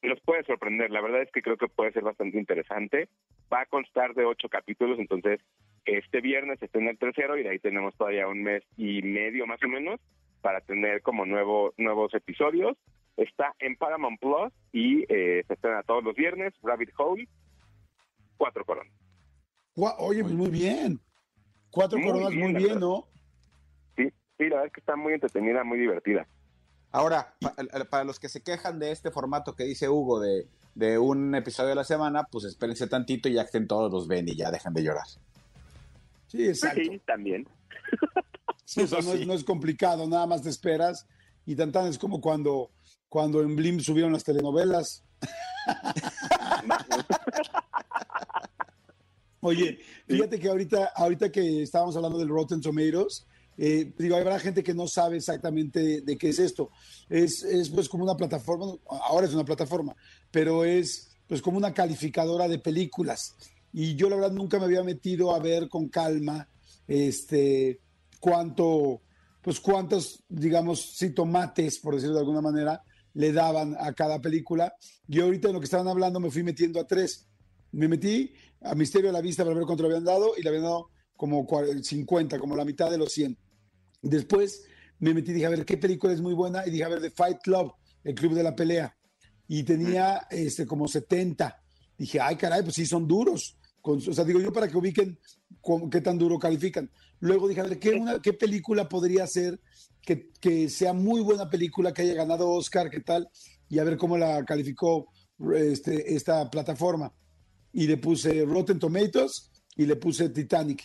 nos 0.00 0.20
puede 0.20 0.44
sorprender. 0.44 0.92
La 0.92 1.00
verdad 1.00 1.22
es 1.22 1.30
que 1.32 1.42
creo 1.42 1.56
que 1.56 1.66
puede 1.66 1.90
ser 1.90 2.04
bastante 2.04 2.38
interesante. 2.38 3.08
Va 3.52 3.62
a 3.62 3.66
constar 3.66 4.14
de 4.14 4.24
ocho 4.24 4.48
capítulos, 4.48 5.00
entonces 5.00 5.40
este 5.84 6.20
viernes 6.20 6.62
está 6.62 6.78
en 6.78 6.86
el 6.86 6.98
tercero 6.98 7.36
y 7.36 7.42
de 7.42 7.48
ahí 7.48 7.58
tenemos 7.58 7.96
todavía 7.96 8.28
un 8.28 8.44
mes 8.44 8.62
y 8.76 9.02
medio 9.02 9.44
más 9.44 9.60
o 9.64 9.68
menos 9.68 9.98
para 10.40 10.60
tener 10.60 11.02
como 11.02 11.26
nuevo, 11.26 11.74
nuevos 11.76 12.14
episodios. 12.14 12.76
Está 13.16 13.52
en 13.58 13.74
Paramount 13.74 14.20
Plus 14.20 14.52
y 14.72 15.02
eh, 15.12 15.42
se 15.48 15.54
estrena 15.54 15.82
todos 15.82 16.04
los 16.04 16.14
viernes. 16.14 16.54
Rabbit 16.62 16.90
Hole, 16.96 17.26
cuatro 18.36 18.64
coronas. 18.64 18.92
Oye, 19.98 20.22
muy 20.22 20.50
bien. 20.50 21.00
Cuatro 21.72 21.98
coronas, 22.00 22.32
muy 22.34 22.54
bien, 22.54 22.78
¿no? 22.78 23.10
Sí, 24.40 24.48
la 24.48 24.56
verdad 24.56 24.66
es 24.66 24.72
que 24.72 24.80
está 24.80 24.96
muy 24.96 25.12
entretenida, 25.12 25.62
muy 25.62 25.78
divertida. 25.78 26.26
Ahora, 26.92 27.34
para 27.90 28.04
los 28.04 28.18
que 28.18 28.28
se 28.28 28.42
quejan 28.42 28.78
de 28.78 28.90
este 28.90 29.10
formato 29.10 29.54
que 29.54 29.64
dice 29.64 29.88
Hugo 29.88 30.18
de, 30.18 30.48
de 30.74 30.98
un 30.98 31.34
episodio 31.34 31.72
a 31.72 31.76
la 31.76 31.84
semana, 31.84 32.24
pues 32.24 32.44
espérense 32.44 32.88
tantito 32.88 33.28
y 33.28 33.34
ya 33.34 33.42
estén 33.42 33.68
todos 33.68 33.92
los 33.92 34.08
ven 34.08 34.28
y 34.28 34.34
ya 34.34 34.50
dejan 34.50 34.72
de 34.72 34.82
llorar. 34.82 35.06
Sí, 36.26 36.48
exacto. 36.48 36.80
Sí, 36.82 37.00
también. 37.06 37.46
Sí, 38.64 38.82
eso 38.82 39.02
no, 39.02 39.14
es, 39.14 39.26
no, 39.26 39.34
es, 39.34 39.42
complicado, 39.42 40.06
nada 40.06 40.28
más 40.28 40.42
te 40.42 40.48
esperas. 40.48 41.04
Y 41.44 41.56
tan 41.56 41.74
es 41.88 41.98
como 41.98 42.20
cuando, 42.20 42.70
cuando 43.08 43.42
en 43.42 43.56
Blim 43.56 43.80
subieron 43.80 44.12
las 44.12 44.22
telenovelas. 44.22 45.02
Oye, 49.40 49.80
fíjate 50.06 50.38
que 50.38 50.48
ahorita, 50.48 50.92
ahorita 50.94 51.32
que 51.32 51.64
estábamos 51.64 51.96
hablando 51.96 52.18
del 52.18 52.28
Rotten 52.28 52.60
Tomatoes, 52.60 53.26
eh, 53.62 53.92
digo, 53.98 54.16
habrá 54.16 54.38
gente 54.38 54.62
que 54.62 54.72
no 54.72 54.88
sabe 54.88 55.18
exactamente 55.18 56.00
de, 56.00 56.16
qué 56.16 56.30
es 56.30 56.38
esto. 56.38 56.70
Es, 57.10 57.42
es, 57.42 57.68
pues 57.68 57.90
como 57.90 58.04
una 58.04 58.16
plataforma, 58.16 58.72
ahora 58.88 59.26
es 59.26 59.34
una 59.34 59.44
plataforma, 59.44 59.94
pero 60.30 60.64
es 60.64 61.10
pues 61.26 61.42
como 61.42 61.58
una 61.58 61.74
calificadora 61.74 62.48
de 62.48 62.58
películas. 62.58 63.36
Y 63.70 63.96
yo 63.96 64.08
la 64.08 64.16
verdad 64.16 64.32
nunca 64.32 64.58
me 64.58 64.64
había 64.64 64.82
metido 64.82 65.34
a 65.34 65.40
ver 65.40 65.68
con 65.68 65.90
calma 65.90 66.48
este 66.88 67.80
cuánto, 68.18 69.02
pues 69.42 69.60
cuántos, 69.60 70.24
digamos, 70.26 70.96
sí, 70.96 71.10
tomates, 71.10 71.80
por 71.80 71.96
decirlo 71.96 72.14
de 72.14 72.20
alguna 72.20 72.40
manera, 72.40 72.82
le 73.12 73.30
daban 73.30 73.76
a 73.78 73.92
cada 73.92 74.22
película. 74.22 74.72
Y 75.06 75.20
ahorita 75.20 75.48
en 75.48 75.54
lo 75.54 75.60
que 75.60 75.66
estaban 75.66 75.88
hablando 75.88 76.18
me 76.18 76.30
fui 76.30 76.42
metiendo 76.42 76.80
a 76.80 76.86
tres. 76.86 77.28
Me 77.72 77.88
metí 77.88 78.32
a 78.62 78.74
Misterio 78.74 79.08
de 79.08 79.12
la 79.12 79.20
Vista 79.20 79.44
para 79.44 79.54
ver 79.54 79.66
cuánto 79.66 79.82
le 79.82 79.90
habían 79.90 80.04
dado 80.04 80.32
y 80.34 80.42
le 80.42 80.48
habían 80.48 80.64
dado 80.64 80.88
como 81.14 81.46
50, 81.82 82.38
como 82.38 82.56
la 82.56 82.64
mitad 82.64 82.90
de 82.90 82.96
los 82.96 83.12
100. 83.12 83.36
Después 84.02 84.64
me 84.98 85.14
metí, 85.14 85.32
dije, 85.32 85.46
a 85.46 85.50
ver, 85.50 85.64
¿qué 85.64 85.76
película 85.76 86.12
es 86.12 86.20
muy 86.20 86.34
buena? 86.34 86.66
Y 86.66 86.70
dije, 86.70 86.84
a 86.84 86.88
ver, 86.88 87.00
The 87.00 87.10
Fight 87.10 87.38
Club, 87.42 87.72
el 88.04 88.14
club 88.14 88.34
de 88.34 88.42
la 88.42 88.54
pelea. 88.54 88.96
Y 89.48 89.62
tenía 89.62 90.26
este, 90.30 90.66
como 90.66 90.86
70. 90.86 91.62
Dije, 91.98 92.20
ay, 92.20 92.36
caray, 92.36 92.62
pues 92.62 92.74
sí, 92.76 92.86
son 92.86 93.06
duros. 93.08 93.58
o 93.82 93.98
sea, 94.00 94.24
digo 94.24 94.40
yo 94.40 94.52
para 94.52 94.68
que 94.68 94.76
ubiquen 94.76 95.18
qué 95.90 96.00
tan 96.00 96.18
duro 96.18 96.38
califican. 96.38 96.90
Luego 97.20 97.48
dije, 97.48 97.60
a 97.60 97.64
ver, 97.64 97.78
¿qué, 97.78 97.90
una, 97.90 98.20
qué 98.20 98.32
película 98.32 98.88
podría 98.88 99.26
ser 99.26 99.60
que, 100.02 100.30
que, 100.40 100.68
sea 100.68 100.92
muy 100.92 101.20
buena 101.20 101.50
película, 101.50 101.92
que 101.92 102.02
haya 102.02 102.14
ganado 102.14 102.48
Oscar, 102.48 102.88
qué 102.90 103.00
tal? 103.00 103.28
Y 103.68 103.78
a 103.78 103.84
ver 103.84 103.96
cómo 103.96 104.16
la 104.16 104.44
calificó 104.44 105.08
este, 105.54 106.14
esta 106.14 106.50
plataforma. 106.50 107.12
Y 107.72 107.86
le 107.86 107.96
puse 107.96 108.44
Rotten 108.44 108.78
Tomatoes 108.78 109.50
y 109.76 109.86
le 109.86 109.96
puse 109.96 110.30
Titanic. 110.30 110.84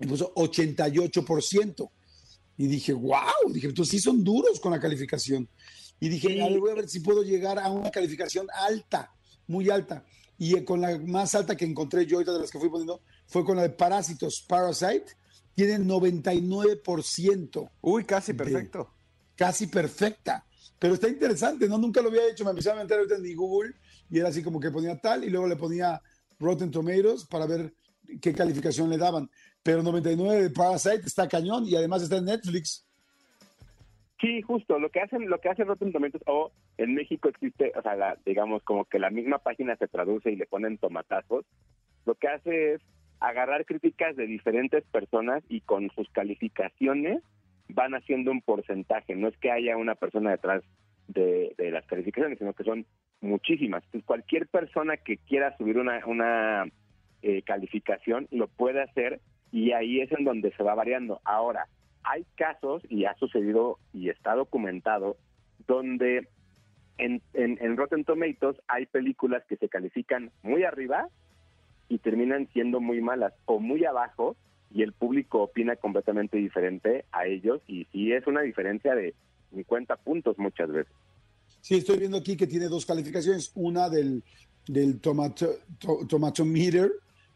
Y 0.00 0.06
puso 0.06 0.34
88%. 0.34 1.90
Y 2.62 2.68
dije, 2.68 2.92
wow, 2.92 3.50
dije, 3.52 3.66
entonces 3.66 3.90
sí 3.90 3.98
son 3.98 4.22
duros 4.22 4.60
con 4.60 4.70
la 4.70 4.78
calificación. 4.78 5.48
Y 5.98 6.08
dije, 6.08 6.40
a 6.40 6.46
ver, 6.46 6.60
voy 6.60 6.70
a 6.70 6.74
ver 6.74 6.88
si 6.88 7.00
puedo 7.00 7.24
llegar 7.24 7.58
a 7.58 7.68
una 7.68 7.90
calificación 7.90 8.46
alta, 8.54 9.12
muy 9.48 9.68
alta. 9.68 10.04
Y 10.38 10.56
eh, 10.56 10.64
con 10.64 10.80
la 10.80 10.96
más 11.00 11.34
alta 11.34 11.56
que 11.56 11.64
encontré 11.64 12.06
yo, 12.06 12.18
ahorita 12.18 12.32
de 12.34 12.38
las 12.38 12.52
que 12.52 12.60
fui 12.60 12.68
poniendo, 12.68 13.02
fue 13.26 13.44
con 13.44 13.56
la 13.56 13.62
de 13.62 13.70
Parásitos, 13.70 14.44
Parasite, 14.46 15.06
tiene 15.56 15.80
99%. 15.80 17.70
Uy, 17.80 18.04
casi 18.04 18.32
perfecto. 18.32 18.94
casi 19.34 19.66
perfecta. 19.66 20.46
Pero 20.78 20.94
está 20.94 21.08
interesante, 21.08 21.66
¿no? 21.68 21.78
Nunca 21.78 22.00
lo 22.00 22.10
había 22.10 22.30
hecho, 22.30 22.44
me 22.44 22.50
empecé 22.50 22.70
a 22.70 22.76
meter 22.76 22.98
ahorita 22.98 23.16
en 23.16 23.22
mi 23.22 23.34
Google 23.34 23.74
y 24.08 24.20
era 24.20 24.28
así 24.28 24.40
como 24.40 24.60
que 24.60 24.70
ponía 24.70 25.00
tal 25.00 25.24
y 25.24 25.30
luego 25.30 25.48
le 25.48 25.56
ponía 25.56 26.00
Rotten 26.38 26.70
Tomatoes 26.70 27.24
para 27.24 27.44
ver 27.46 27.74
qué 28.20 28.32
calificación 28.32 28.90
le 28.90 28.98
daban 28.98 29.28
pero 29.62 29.82
99 29.82 30.42
de 30.42 30.50
Parasite 30.50 31.06
está 31.06 31.28
cañón 31.28 31.64
y 31.66 31.76
además 31.76 32.02
está 32.02 32.16
en 32.16 32.24
Netflix. 32.24 32.86
Sí, 34.20 34.40
justo, 34.42 34.78
lo 34.78 34.90
que 34.90 35.00
hacen, 35.00 35.28
lo 35.28 35.38
que 35.38 35.48
hacen 35.48 35.66
Rotten 35.66 35.92
Tomatoes, 35.92 36.22
o 36.26 36.52
en 36.78 36.94
México 36.94 37.28
existe, 37.28 37.72
o 37.76 37.82
sea, 37.82 38.16
digamos 38.24 38.62
como 38.62 38.84
que 38.84 39.00
la 39.00 39.10
misma 39.10 39.38
página 39.38 39.74
se 39.76 39.88
traduce 39.88 40.30
y 40.30 40.36
le 40.36 40.46
ponen 40.46 40.78
tomatazos, 40.78 41.44
lo 42.06 42.14
que 42.14 42.28
hace 42.28 42.74
es 42.74 42.82
agarrar 43.18 43.64
críticas 43.64 44.14
de 44.16 44.26
diferentes 44.26 44.84
personas 44.84 45.42
y 45.48 45.60
con 45.60 45.90
sus 45.90 46.08
calificaciones 46.10 47.22
van 47.68 47.94
haciendo 47.94 48.30
un 48.30 48.42
porcentaje, 48.42 49.16
no 49.16 49.28
es 49.28 49.36
que 49.38 49.50
haya 49.50 49.76
una 49.76 49.94
persona 49.96 50.30
detrás 50.30 50.62
de, 51.08 51.54
las 51.58 51.84
calificaciones, 51.86 52.38
sino 52.38 52.52
que 52.52 52.64
son 52.64 52.86
muchísimas. 53.20 53.82
Entonces, 53.84 54.06
cualquier 54.06 54.46
persona 54.46 54.96
que 54.96 55.16
quiera 55.16 55.56
subir 55.56 55.78
una, 55.78 56.04
una 56.06 56.66
eh, 57.22 57.42
calificación 57.42 58.28
lo 58.30 58.48
puede 58.48 58.82
hacer 58.82 59.20
y 59.50 59.72
ahí 59.72 60.00
es 60.00 60.10
en 60.12 60.24
donde 60.24 60.52
se 60.56 60.62
va 60.62 60.74
variando. 60.74 61.20
Ahora, 61.24 61.68
hay 62.04 62.24
casos, 62.36 62.82
y 62.88 63.04
ha 63.04 63.14
sucedido 63.14 63.78
y 63.92 64.08
está 64.08 64.34
documentado, 64.34 65.16
donde 65.68 66.28
en, 66.98 67.22
en, 67.34 67.76
Rotten 67.76 68.04
Tomatoes 68.04 68.56
hay 68.66 68.86
películas 68.86 69.44
que 69.48 69.56
se 69.56 69.68
califican 69.68 70.30
muy 70.42 70.64
arriba 70.64 71.08
y 71.88 71.98
terminan 71.98 72.48
siendo 72.52 72.80
muy 72.80 73.00
malas, 73.00 73.34
o 73.44 73.60
muy 73.60 73.84
abajo, 73.84 74.36
y 74.74 74.82
el 74.82 74.92
público 74.92 75.42
opina 75.42 75.76
completamente 75.76 76.38
diferente 76.38 77.04
a 77.12 77.26
ellos, 77.26 77.60
y 77.68 77.84
sí 77.92 78.12
es 78.12 78.26
una 78.26 78.40
diferencia 78.40 78.94
de 78.94 79.14
50 79.54 79.96
puntos 79.96 80.38
muchas 80.38 80.72
veces. 80.72 80.92
Sí, 81.60 81.76
estoy 81.76 81.98
viendo 81.98 82.16
aquí 82.16 82.36
que 82.36 82.46
tiene 82.46 82.66
dos 82.66 82.86
calificaciones, 82.86 83.52
una 83.54 83.88
del 83.88 84.24
del 84.66 85.00
tomato, 85.00 85.48
tomato 86.08 86.44
meter, 86.44 86.92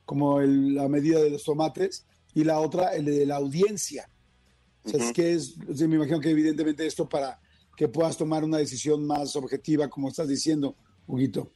como 0.07 0.41
la 0.41 0.89
medida 0.89 1.23
de 1.23 1.31
los 1.31 1.45
tomates, 1.45 2.07
y 2.35 2.45
la 2.45 2.59
otra, 2.61 2.95
el 2.95 3.05
de 3.05 3.27
la 3.27 3.37
audiencia. 3.37 4.09
O 4.85 4.89
sea, 4.89 5.05
es 5.05 5.13
que 5.13 5.33
es, 5.33 5.59
me 5.89 5.97
imagino 5.97 6.21
que 6.21 6.31
evidentemente 6.31 6.87
esto 6.87 7.09
para 7.09 7.39
que 7.77 7.89
puedas 7.89 8.17
tomar 8.17 8.45
una 8.45 8.59
decisión 8.59 9.07
más 9.07 9.37
objetiva, 9.37 9.89
como 9.89 10.09
estás 10.09 10.29
diciendo, 10.29 10.77
Huguito. 11.07 11.51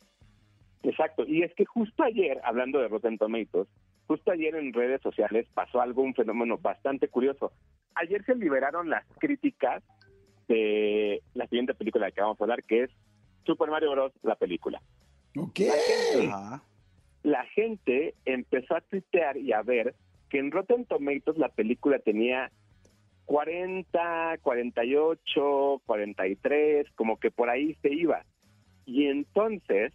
Exacto, 0.83 1.25
y 1.27 1.43
es 1.43 1.55
que 1.55 1.65
justo 1.65 2.03
ayer, 2.03 2.41
hablando 2.45 2.79
de 2.79 2.89
Rotten 2.89 3.19
Tomatoes, 3.19 3.69
justo 4.07 4.31
ayer 4.33 4.55
en 4.57 4.73
redes 4.73 5.01
sociales 5.03 5.47
pasó 5.55 5.81
algo, 5.81 6.03
un 6.03 6.15
fenómeno 6.15 6.59
bastante 6.59 7.09
curioso. 7.09 7.53
Ayer 7.95 8.25
se 8.25 8.35
liberaron 8.35 8.89
las 8.91 9.05
críticas 9.19 9.83
de 10.49 11.23
la 11.35 11.47
siguiente 11.47 11.75
película 11.75 12.11
que 12.11 12.21
vamos 12.21 12.41
a 12.41 12.45
hablar, 12.45 12.65
que 12.65 12.85
es 12.85 12.91
Super 13.45 13.71
Mario 13.71 13.93
Bros. 13.93 14.13
la 14.23 14.35
película. 14.35 14.81
Ok. 15.37 15.61
La 15.61 15.73
gente, 15.73 16.33
empezó 18.25 18.77
a 18.77 18.81
tuitear 18.81 19.37
y 19.37 19.53
a 19.53 19.63
ver 19.63 19.95
que 20.29 20.39
en 20.39 20.51
Rotten 20.51 20.85
Tomatoes 20.85 21.39
la 21.39 21.49
película 21.49 21.99
tenía 21.99 22.51
40, 23.27 24.39
48, 24.43 25.83
43, 25.87 26.87
como 26.95 27.19
que 27.19 27.31
por 27.31 27.51
ahí 27.51 27.77
se 27.83 27.93
iba. 27.93 28.25
Y 28.87 29.07
entonces, 29.07 29.93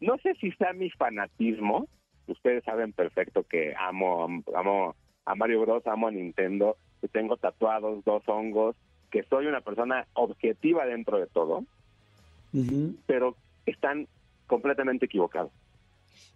no 0.00 0.16
sé 0.18 0.34
si 0.34 0.52
sea 0.52 0.72
mi 0.72 0.90
fanatismo, 0.90 1.88
ustedes 2.26 2.64
saben 2.64 2.92
perfecto 2.92 3.44
que 3.44 3.74
amo, 3.76 4.28
amo 4.54 4.94
a 5.24 5.34
Mario 5.34 5.62
Bros, 5.62 5.86
amo 5.86 6.08
a 6.08 6.12
Nintendo, 6.12 6.76
que 7.00 7.08
tengo 7.08 7.36
tatuados 7.36 8.04
dos 8.04 8.22
hongos, 8.28 8.76
que 9.10 9.22
soy 9.24 9.46
una 9.46 9.60
persona 9.60 10.06
objetiva 10.14 10.86
dentro 10.86 11.18
de 11.18 11.26
todo, 11.26 11.64
pero 13.06 13.36
están 13.66 14.06
completamente 14.46 15.06
equivocados. 15.06 15.52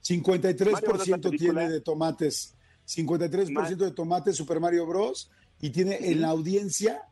53% 0.03 1.39
tiene 1.39 1.69
de 1.69 1.81
tomates, 1.81 2.57
53% 2.87 3.77
de 3.77 3.91
tomates 3.93 4.37
Super 4.37 4.61
Mario 4.61 4.87
Bros. 4.87 5.31
y 5.61 5.71
tiene 5.71 6.11
en 6.11 6.21
la 6.21 6.29
audiencia, 6.29 7.03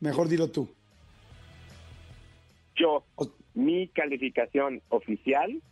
mejor 0.00 0.28
dilo 0.28 0.50
tú. 0.50 0.68
Yo, 2.76 3.04
mi 3.54 3.88
calificación 3.88 4.82
oficial, 4.90 5.62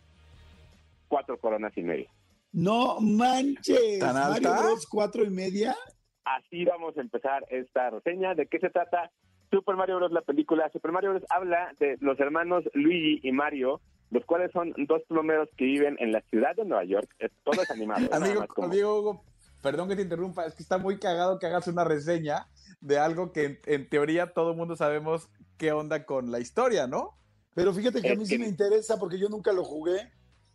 cuatro 1.09 1.39
coronas 1.39 1.73
y 1.77 1.83
media. 1.83 2.11
No 2.53 3.01
manches, 3.01 3.99
¿Tan 3.99 4.15
Mario 4.15 4.51
Bros. 4.51 4.87
cuatro 4.87 5.25
y 5.25 5.31
media. 5.31 5.77
Así 6.25 6.65
vamos 6.65 6.97
a 6.97 7.01
empezar 7.01 7.45
esta 7.51 7.91
reseña. 7.91 8.35
¿De 8.35 8.47
qué 8.47 8.59
se 8.59 8.71
trata? 8.71 9.11
Super 9.51 9.77
Mario 9.77 9.97
Bros. 9.97 10.13
la 10.13 10.23
película. 10.23 10.71
Super 10.73 10.93
Mario 10.93 11.11
Bros. 11.11 11.25
habla 11.29 11.75
de 11.79 11.97
los 12.01 12.19
hermanos 12.19 12.65
Luigi 12.73 13.21
y 13.23 13.33
Mario, 13.33 13.81
los 14.15 14.25
cuales 14.27 14.53
son 14.53 14.73
dos 14.87 15.03
plomeros 15.09 15.49
que 15.57 15.65
viven 15.65 15.97
en 15.99 16.13
la 16.13 16.21
ciudad 16.31 16.55
de 16.55 16.65
Nueva 16.65 16.85
York. 16.85 17.09
todo 17.43 17.61
es 17.61 17.71
animado. 17.71 18.09
amigo, 18.15 18.47
amigo 18.63 19.01
Hugo, 19.01 19.25
perdón 19.61 19.89
que 19.89 19.97
te 19.97 20.03
interrumpa, 20.03 20.47
es 20.47 20.55
que 20.55 20.63
está 20.63 20.79
muy 20.79 21.01
cagado 21.01 21.41
que 21.41 21.47
hagas 21.47 21.67
una 21.67 21.83
reseña 21.83 22.47
de 22.81 22.97
algo 22.99 23.33
que 23.33 23.61
en, 23.67 23.89
teoría 23.89 24.33
todo 24.33 24.53
el 24.53 24.57
mundo 24.57 24.77
sabemos 24.77 25.29
qué 25.59 25.73
onda 25.73 26.07
con 26.07 26.31
la 26.31 26.39
historia, 26.39 26.87
¿no? 26.87 27.19
Pero 27.55 27.75
fíjate 27.75 28.03
que 28.03 28.13
a 28.13 28.15
mí 28.15 28.25
sí 28.25 28.39
me 28.39 28.47
interesa 28.47 28.99
porque 28.99 29.19
yo 29.19 29.29
nunca 29.29 29.53
lo 29.53 29.65
jugué. 29.65 30.13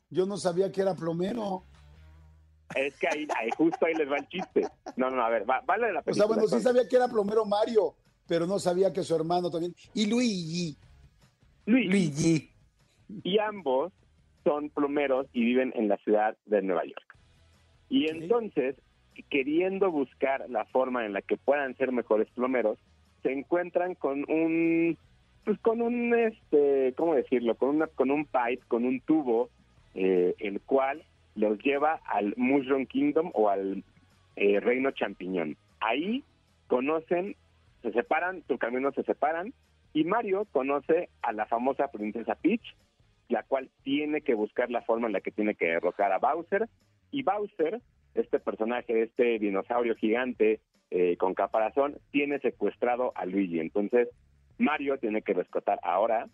Yo 0.09 0.25
no 0.25 0.37
sabía 0.37 0.71
que 0.71 0.81
era 0.81 0.95
plomero. 0.95 1.63
Es 2.75 2.97
que 2.97 3.07
ahí, 3.07 3.27
justo 3.57 3.85
ahí 3.85 3.93
les 3.93 4.09
va 4.09 4.17
el 4.17 4.27
chiste. 4.27 4.67
No, 4.95 5.09
no, 5.09 5.21
a 5.21 5.29
ver, 5.29 5.45
vale 5.45 5.91
la 5.91 6.01
pena. 6.01 6.11
O 6.11 6.13
sea, 6.13 6.25
bueno, 6.25 6.47
sí 6.47 6.59
sabía 6.61 6.87
que 6.87 6.95
era 6.95 7.07
plomero 7.07 7.45
Mario, 7.45 7.95
pero 8.27 8.45
no 8.47 8.59
sabía 8.59 8.91
que 8.91 9.03
su 9.03 9.15
hermano 9.15 9.49
también. 9.49 9.73
Y 9.93 10.07
Luigi. 10.07 10.77
Luigi. 11.65 12.51
Y 13.23 13.39
ambos 13.39 13.91
son 14.43 14.69
plomeros 14.69 15.27
y 15.33 15.43
viven 15.43 15.73
en 15.75 15.87
la 15.87 15.97
ciudad 15.97 16.37
de 16.45 16.61
Nueva 16.61 16.85
York. 16.85 17.17
Y 17.89 18.09
entonces, 18.09 18.75
queriendo 19.29 19.91
buscar 19.91 20.49
la 20.49 20.65
forma 20.65 21.05
en 21.05 21.13
la 21.13 21.21
que 21.21 21.37
puedan 21.37 21.75
ser 21.75 21.91
mejores 21.91 22.29
plomeros, 22.31 22.77
se 23.23 23.33
encuentran 23.33 23.95
con 23.95 24.29
un, 24.31 24.97
pues 25.43 25.59
con 25.59 25.81
un, 25.81 26.13
este, 26.13 26.93
¿cómo 26.95 27.15
decirlo? 27.15 27.55
Con 27.55 27.69
una, 27.69 27.87
con 27.87 28.11
un 28.11 28.25
pipe, 28.25 28.63
con 28.67 28.85
un 28.85 29.01
tubo, 29.01 29.49
eh, 29.95 30.35
el 30.39 30.61
cual 30.61 31.03
los 31.35 31.59
lleva 31.59 31.99
al 32.05 32.33
Mushroom 32.37 32.85
Kingdom 32.85 33.31
o 33.33 33.49
al 33.49 33.83
eh, 34.35 34.59
Reino 34.59 34.91
Champiñón. 34.91 35.57
Ahí 35.79 36.23
conocen 36.67 37.35
se 37.81 37.91
separan, 37.91 38.41
tus 38.43 38.59
caminos 38.59 38.93
se 38.95 39.03
separan, 39.03 39.53
y 39.93 40.03
Mario 40.03 40.45
conoce 40.51 41.09
a 41.21 41.31
la 41.31 41.45
famosa 41.45 41.89
princesa 41.89 42.35
Peach, 42.35 42.75
la 43.29 43.43
cual 43.43 43.69
tiene 43.83 44.21
que 44.21 44.33
buscar 44.33 44.69
la 44.69 44.81
forma 44.81 45.07
en 45.07 45.13
la 45.13 45.21
que 45.21 45.31
tiene 45.31 45.55
que 45.55 45.67
derrocar 45.67 46.11
a 46.11 46.19
Bowser, 46.19 46.67
y 47.11 47.23
Bowser, 47.23 47.81
este 48.13 48.39
personaje, 48.39 49.03
este 49.03 49.39
dinosaurio 49.39 49.95
gigante 49.95 50.59
eh, 50.91 51.15
con 51.17 51.33
caparazón, 51.33 51.97
tiene 52.11 52.39
secuestrado 52.39 53.13
a 53.15 53.25
Luigi. 53.25 53.59
Entonces, 53.59 54.09
Mario 54.57 54.97
tiene 54.97 55.21
que 55.21 55.33
rescatar 55.33 55.79
ahora 55.83 56.27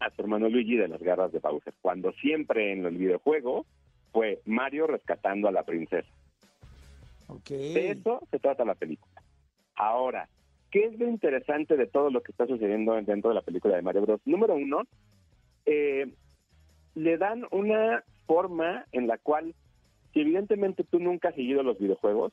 a 0.00 0.10
su 0.10 0.22
hermano 0.22 0.48
Luigi 0.48 0.76
de 0.76 0.88
las 0.88 1.00
garras 1.02 1.32
de 1.32 1.38
Bowser, 1.38 1.72
cuando 1.80 2.12
siempre 2.12 2.72
en 2.72 2.84
el 2.84 2.96
videojuego 2.96 3.64
fue 4.12 4.40
Mario 4.44 4.86
rescatando 4.86 5.48
a 5.48 5.52
la 5.52 5.62
princesa. 5.62 6.08
De 7.48 7.90
eso 7.90 8.20
se 8.30 8.38
trata 8.38 8.64
la 8.64 8.74
película. 8.74 9.22
Ahora, 9.74 10.28
¿Qué 10.74 10.86
es 10.86 10.98
lo 10.98 11.08
interesante 11.08 11.76
de 11.76 11.86
todo 11.86 12.10
lo 12.10 12.20
que 12.20 12.32
está 12.32 12.48
sucediendo 12.48 13.00
dentro 13.00 13.30
de 13.30 13.36
la 13.36 13.42
película 13.42 13.76
de 13.76 13.82
Mario 13.82 14.02
Bros? 14.02 14.20
Número 14.24 14.56
uno, 14.56 14.82
eh, 15.66 16.12
le 16.94 17.18
dan 17.18 17.46
una 17.50 18.04
forma 18.26 18.86
en 18.92 19.06
la 19.06 19.18
cual, 19.18 19.54
si 20.12 20.20
evidentemente 20.20 20.84
tú 20.84 21.00
nunca 21.00 21.28
has 21.28 21.34
seguido 21.34 21.62
los 21.62 21.78
videojuegos, 21.78 22.32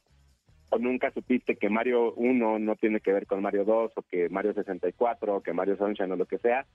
o 0.70 0.78
nunca 0.78 1.12
supiste 1.12 1.58
que 1.58 1.70
Mario 1.70 2.14
1 2.14 2.60
no 2.60 2.76
tiene 2.78 3.02
que 3.02 3.12
ver 3.12 3.28
con 3.28 3.42
Mario 3.42 3.66
2, 3.66 3.92
o 3.96 4.02
que 4.04 4.30
Mario 4.30 4.54
64, 4.54 5.36
o 5.36 5.42
que 5.42 5.54
Mario 5.54 5.76
Sunshine, 5.76 6.12
o 6.12 6.16
lo 6.16 6.26
que 6.26 6.38
sea, 6.38 6.66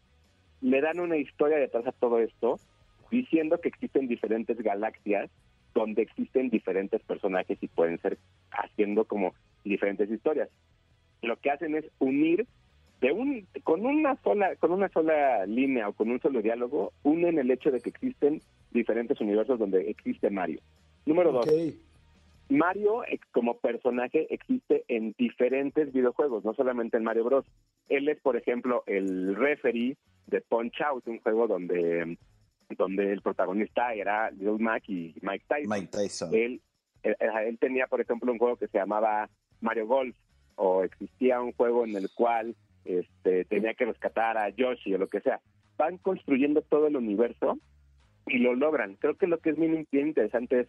le 0.60 0.80
dan 0.80 1.00
una 1.00 1.16
historia 1.16 1.56
detrás 1.56 1.86
a 1.86 1.92
todo 1.92 2.18
esto, 2.18 2.58
diciendo 3.10 3.60
que 3.60 3.68
existen 3.68 4.06
diferentes 4.06 4.58
galaxias 4.58 5.30
donde 5.74 6.02
existen 6.02 6.50
diferentes 6.50 7.02
personajes 7.02 7.58
y 7.62 7.68
pueden 7.68 7.98
ser 8.00 8.18
haciendo 8.50 9.04
como 9.04 9.34
diferentes 9.64 10.10
historias. 10.10 10.48
Lo 11.22 11.36
que 11.36 11.50
hacen 11.50 11.76
es 11.76 11.84
unir 11.98 12.46
de 13.00 13.12
un 13.12 13.46
con 13.62 13.84
una 13.84 14.16
sola 14.22 14.56
con 14.56 14.72
una 14.72 14.88
sola 14.88 15.44
línea 15.46 15.88
o 15.88 15.92
con 15.92 16.10
un 16.10 16.20
solo 16.20 16.40
diálogo 16.40 16.92
unen 17.02 17.38
el 17.38 17.50
hecho 17.50 17.70
de 17.70 17.80
que 17.80 17.90
existen 17.90 18.40
diferentes 18.70 19.20
universos 19.20 19.58
donde 19.58 19.90
existe 19.90 20.30
Mario. 20.30 20.60
Número 21.04 21.32
dos, 21.32 21.46
Mario 22.48 23.04
eh, 23.04 23.18
como 23.32 23.58
personaje 23.58 24.32
existe 24.32 24.84
en 24.88 25.14
diferentes 25.18 25.92
videojuegos, 25.92 26.44
no 26.44 26.54
solamente 26.54 26.96
en 26.96 27.04
Mario 27.04 27.24
Bros. 27.24 27.44
Él 27.88 28.08
es, 28.08 28.20
por 28.20 28.36
ejemplo, 28.36 28.82
el 28.86 29.36
referee 29.36 29.96
de 30.26 30.40
Punch 30.40 30.80
Out, 30.80 31.06
un 31.08 31.20
juego 31.20 31.46
donde 31.46 32.18
donde 32.76 33.12
el 33.12 33.22
protagonista 33.22 33.94
era 33.94 34.30
Little 34.32 34.58
Mac 34.58 34.82
y 34.88 35.14
Mike 35.22 35.44
Tyson. 35.46 35.68
Mike 35.68 35.88
Tyson. 35.92 36.34
Él, 36.34 36.60
él, 37.02 37.16
él 37.20 37.58
tenía, 37.58 37.86
por 37.86 38.00
ejemplo, 38.00 38.32
un 38.32 38.38
juego 38.38 38.56
que 38.56 38.66
se 38.66 38.78
llamaba 38.78 39.28
Mario 39.60 39.86
Golf, 39.86 40.16
o 40.56 40.82
existía 40.82 41.40
un 41.40 41.52
juego 41.52 41.84
en 41.84 41.94
el 41.94 42.10
cual 42.12 42.56
este, 42.86 43.44
tenía 43.44 43.74
que 43.74 43.84
rescatar 43.84 44.38
a 44.38 44.48
Yoshi 44.50 44.94
o 44.94 44.98
lo 44.98 45.08
que 45.08 45.20
sea. 45.20 45.40
Van 45.76 45.98
construyendo 45.98 46.62
todo 46.62 46.86
el 46.86 46.96
universo 46.96 47.58
y 48.26 48.38
lo 48.38 48.54
logran. 48.54 48.96
Creo 48.96 49.16
que 49.16 49.26
lo 49.26 49.38
que 49.38 49.50
es 49.50 49.56
bien, 49.56 49.86
interesante 49.92 50.60
es 50.60 50.68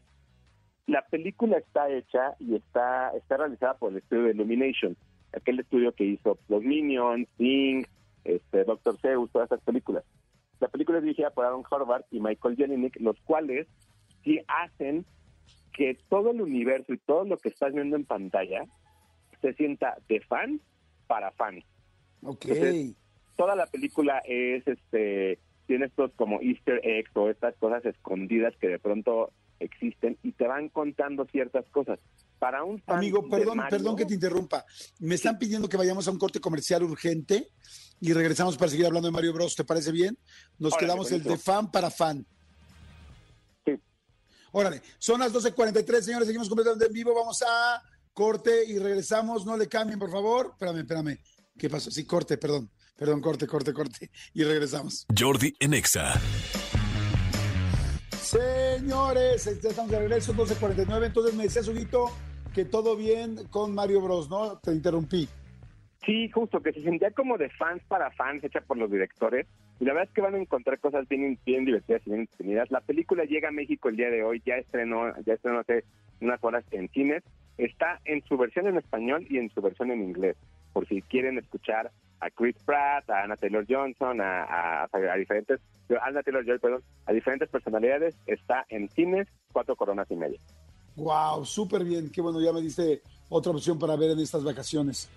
la 0.86 1.02
película 1.02 1.58
está 1.58 1.90
hecha 1.90 2.36
y 2.40 2.56
está 2.56 3.12
está 3.12 3.38
realizada 3.38 3.74
por 3.74 3.92
el 3.92 3.98
estudio 3.98 4.24
de 4.24 4.32
Illumination, 4.32 4.96
aquel 5.34 5.60
estudio 5.60 5.92
que 5.92 6.06
hizo 6.06 6.40
Los 6.48 6.64
Minions, 6.64 7.28
Sing, 7.38 7.86
este, 8.24 8.64
Doctor 8.64 8.98
Zeus, 9.00 9.30
todas 9.32 9.52
esas 9.52 9.62
películas. 9.64 10.04
La 10.60 10.70
película 10.70 10.98
es 10.98 11.04
dirigida 11.04 11.30
por 11.30 11.46
Aaron 11.46 11.64
Horvath 11.70 12.06
y 12.10 12.20
Michael 12.20 12.56
Jelenic, 12.56 13.00
los 13.02 13.20
cuales 13.22 13.68
sí 14.24 14.40
hacen 14.48 15.06
que 15.74 15.98
todo 16.10 16.32
el 16.32 16.42
universo 16.42 16.94
y 16.94 16.98
todo 16.98 17.26
lo 17.26 17.38
que 17.38 17.50
estás 17.50 17.74
viendo 17.74 17.96
en 17.96 18.06
pantalla 18.06 18.66
se 19.42 19.54
sienta 19.54 19.98
de 20.08 20.22
fan 20.22 20.60
para 21.06 21.32
fan. 21.32 21.64
Ok. 22.24 22.46
toda 23.36 23.56
la 23.56 23.68
película 23.68 24.22
es, 24.26 24.68
este, 24.68 25.40
tiene 25.68 25.86
estos 25.86 26.12
como 26.16 26.42
easter 26.42 26.82
eggs 26.84 27.12
o 27.16 27.30
estas 27.30 27.56
cosas 27.58 27.86
escondidas 27.86 28.54
que 28.60 28.68
de 28.68 28.80
pronto 28.80 29.32
existen 29.60 30.18
y 30.24 30.32
te 30.32 30.48
van 30.48 30.70
contando 30.70 31.26
ciertas 31.26 31.66
cosas. 31.70 32.00
Para 32.40 32.64
un 32.64 32.82
Amigo, 32.86 33.28
perdón, 33.28 33.60
perdón 33.70 33.96
que 33.96 34.06
te 34.06 34.14
interrumpa. 34.14 34.66
Me 35.00 35.16
están 35.16 35.38
pidiendo 35.40 35.68
que 35.68 35.78
vayamos 35.78 36.08
a 36.08 36.12
un 36.12 36.20
corte 36.20 36.40
comercial 36.40 36.84
urgente 36.84 37.50
y 38.00 38.14
regresamos 38.14 38.58
para 38.58 38.70
seguir 38.70 38.86
hablando 38.86 39.08
de 39.08 39.12
Mario 39.12 39.34
Bros. 39.34 39.56
¿Te 39.56 39.64
parece 39.64 39.92
bien? 39.92 40.18
Nos 40.60 40.76
quedamos 40.78 41.12
el 41.12 41.24
de 41.24 41.38
fan 41.38 41.72
para 41.72 41.90
fan. 41.90 42.26
Sí. 43.66 43.74
Órale, 44.52 44.82
son 45.00 45.20
las 45.20 45.34
12.43, 45.34 46.02
señores, 46.02 46.28
seguimos 46.28 46.48
completamente 46.48 46.86
en 46.86 46.94
vivo. 46.94 47.16
Vamos 47.16 47.42
a 47.42 47.82
corte 48.14 48.66
y 48.66 48.78
regresamos. 48.78 49.46
No 49.46 49.58
le 49.58 49.68
cambien, 49.68 49.98
por 49.98 50.12
favor. 50.12 50.52
Espérame, 50.54 50.80
espérame. 50.80 51.20
¿Qué 51.58 51.70
pasó? 51.70 51.92
Sí, 51.92 52.06
corte, 52.06 52.38
perdón. 52.38 52.70
Perdón, 52.98 53.22
corte, 53.22 53.48
corte, 53.48 53.74
corte. 53.74 54.10
Y 54.34 54.44
regresamos. 54.44 55.06
Jordi 55.18 55.56
Enexa. 55.60 56.14
Señores, 58.12 59.46
ya 59.62 59.70
estamos 59.70 59.92
de 59.92 60.00
regreso, 60.00 60.34
12.49. 60.34 61.06
Entonces 61.06 61.36
me 61.36 61.44
decía 61.44 61.62
Huguito 61.62 62.12
que 62.54 62.66
todo 62.66 62.96
bien 62.96 63.38
con 63.50 63.74
Mario 63.74 64.02
Bros, 64.02 64.30
¿no? 64.30 64.58
Te 64.60 64.72
interrumpí. 64.72 65.30
Sí, 66.06 66.30
justo, 66.30 66.62
que 66.62 66.74
se 66.74 66.82
sentía 66.84 67.12
como 67.12 67.38
de 67.38 67.50
fans 67.50 67.84
para 67.88 68.12
fans, 68.12 68.44
hecha 68.44 68.62
por 68.62 68.78
los 68.78 68.90
directores. 68.90 69.46
Y 69.80 69.86
la 69.86 69.94
verdad 69.94 70.10
es 70.10 70.16
que 70.16 70.22
van 70.22 70.36
a 70.36 70.40
encontrar 70.40 70.80
cosas 70.80 71.08
bien, 71.08 71.38
bien 71.46 71.66
divertidas 71.66 72.02
y 72.06 72.10
bien 72.10 72.22
entretenidas. 72.22 72.72
La 72.72 72.82
película 72.82 73.26
llega 73.26 73.50
a 73.50 73.52
México 73.52 73.90
el 73.90 73.98
día 73.98 74.10
de 74.10 74.24
hoy, 74.24 74.42
ya 74.46 74.56
estrenó, 74.56 75.14
ya 75.26 75.34
estrenó 75.34 75.60
hace 75.60 75.84
unas 76.22 76.44
horas 76.44 76.64
en 76.72 76.90
cines. 76.90 77.24
Está 77.58 78.00
en 78.06 78.24
su 78.24 78.38
versión 78.38 78.68
en 78.68 78.78
español 78.78 79.26
y 79.30 79.38
en 79.38 79.50
su 79.50 79.62
versión 79.62 79.92
en 79.92 80.04
inglés, 80.04 80.38
por 80.78 80.88
si 80.88 81.02
quieren 81.02 81.40
escuchar 81.40 81.92
a 82.20 82.30
Chris 82.30 82.56
Pratt, 82.64 83.10
a 83.10 83.24
Anna 83.24 83.36
Taylor 83.36 83.66
Johnson, 83.68 84.22
a, 84.22 84.84
a, 84.84 85.18
diferentes, 85.18 85.60
Anna 86.04 86.22
Taylor 86.22 86.46
Joy, 86.46 86.60
perdón, 86.60 86.84
a 87.08 87.14
diferentes 87.14 87.50
personalidades, 87.50 88.16
está 88.28 88.64
en 88.70 88.88
cines, 88.90 89.28
cuatro 89.52 89.76
coronas 89.76 90.06
y 90.12 90.16
media. 90.16 90.40
Wow, 90.96 91.44
súper 91.46 91.84
bien, 91.84 92.12
qué 92.12 92.22
bueno, 92.22 92.40
ya 92.40 92.54
me 92.54 92.62
diste 92.62 93.02
otra 93.28 93.54
opción 93.54 93.80
para 93.80 93.96
ver 93.96 94.12
en 94.12 94.20
estas 94.20 94.44
vacaciones. 94.44 95.10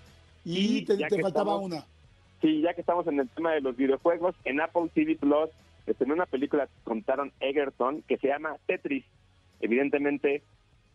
Y, 0.43 0.83
te, 0.83 0.97
faltaba 1.21 1.57
una. 1.57 1.85
Sí, 2.41 2.61
ya 2.61 2.73
que 2.73 2.81
estamos 2.81 3.05
en 3.05 3.19
el 3.19 3.29
tema 3.29 3.51
de 3.51 3.61
los 3.61 3.77
videojuegos, 3.77 4.33
en 4.45 4.61
Apple 4.61 4.89
TV 4.95 5.15
Plus, 5.15 5.51
en 5.85 6.11
una 6.11 6.25
película 6.25 6.65
que 6.65 6.83
contaron 6.83 7.31
Egerton 7.39 8.01
que 8.07 8.17
se 8.17 8.29
llama 8.29 8.57
Tetris. 8.65 9.05
Evidentemente, 9.59 10.41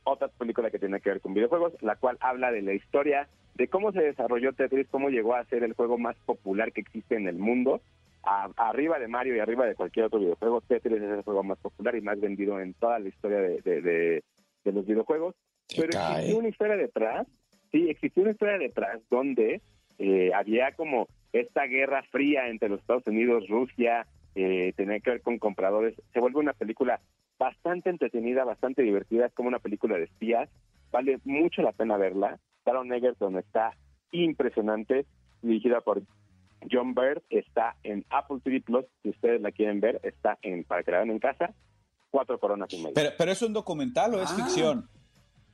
otra 0.02 0.26
película 0.26 0.72
que 0.72 0.80
tiene 0.80 1.00
que 1.00 1.10
ver 1.10 1.20
con 1.20 1.34
videojuegos, 1.34 1.72
la 1.82 1.94
cual 1.94 2.18
habla 2.20 2.50
de 2.50 2.62
la 2.62 2.72
historia 2.72 3.28
de 3.56 3.68
cómo 3.68 3.90
se 3.92 4.02
desarrolló 4.02 4.52
Tetris, 4.52 4.86
cómo 4.88 5.08
llegó 5.08 5.34
a 5.34 5.44
ser 5.46 5.64
el 5.64 5.72
juego 5.72 5.96
más 5.96 6.16
popular 6.26 6.72
que 6.72 6.82
existe 6.82 7.16
en 7.16 7.26
el 7.26 7.38
mundo. 7.38 7.80
arriba 8.22 8.98
de 8.98 9.08
Mario 9.08 9.36
y 9.36 9.38
arriba 9.38 9.66
de 9.66 9.74
cualquier 9.74 10.06
otro 10.06 10.18
videojuego, 10.18 10.60
Tetris 10.60 11.00
es 11.00 11.10
el 11.10 11.22
juego 11.22 11.42
más 11.42 11.58
popular 11.58 11.96
y 11.96 12.02
más 12.02 12.20
vendido 12.20 12.60
en 12.60 12.74
toda 12.74 12.98
la 12.98 13.08
historia 13.08 13.38
de, 13.38 14.22
los 14.64 14.86
videojuegos. 14.86 15.34
Pero 15.74 15.88
existió 15.88 16.38
una 16.38 16.48
historia 16.48 16.76
detrás, 16.76 17.26
sí, 17.72 17.88
existió 17.88 18.22
una 18.22 18.32
historia 18.32 18.58
detrás 18.58 19.00
donde 19.08 19.62
eh, 19.98 20.32
había 20.34 20.72
como 20.72 21.08
esta 21.32 21.66
guerra 21.66 22.02
fría 22.10 22.48
entre 22.48 22.68
los 22.68 22.80
Estados 22.80 23.06
Unidos, 23.06 23.48
Rusia, 23.48 24.06
eh, 24.34 24.74
tenía 24.76 25.00
que 25.00 25.10
ver 25.10 25.22
con 25.22 25.38
compradores. 25.38 25.94
Se 26.12 26.20
vuelve 26.20 26.40
una 26.40 26.52
película 26.52 27.00
bastante 27.38 27.88
entretenida, 27.90 28.44
bastante 28.44 28.82
divertida, 28.82 29.26
es 29.26 29.32
como 29.32 29.48
una 29.48 29.60
película 29.60 29.96
de 29.96 30.04
espías, 30.04 30.50
vale 30.90 31.18
mucho 31.24 31.62
la 31.62 31.72
pena 31.72 31.96
verla. 31.96 32.38
Taron 32.66 32.92
Egerton 32.92 33.38
está 33.38 33.76
impresionante, 34.10 35.06
dirigida 35.40 35.80
por 35.82 36.02
John 36.68 36.94
Bird, 36.94 37.22
está 37.30 37.76
en 37.84 38.04
Apple 38.10 38.40
TV 38.42 38.60
Plus, 38.60 38.84
si 39.04 39.10
ustedes 39.10 39.40
la 39.40 39.52
quieren 39.52 39.80
ver, 39.80 40.00
está 40.02 40.36
en 40.42 40.64
para 40.64 40.82
que 40.82 40.90
la 40.90 40.98
vean 40.98 41.10
en 41.10 41.20
casa, 41.20 41.54
cuatro 42.10 42.40
coronas 42.40 42.72
y 42.72 42.78
media. 42.78 42.92
Pero, 42.92 43.10
pero 43.16 43.30
es 43.30 43.40
un 43.42 43.52
documental 43.52 44.14
o 44.14 44.22
es 44.22 44.30
ah. 44.32 44.34
ficción? 44.34 44.88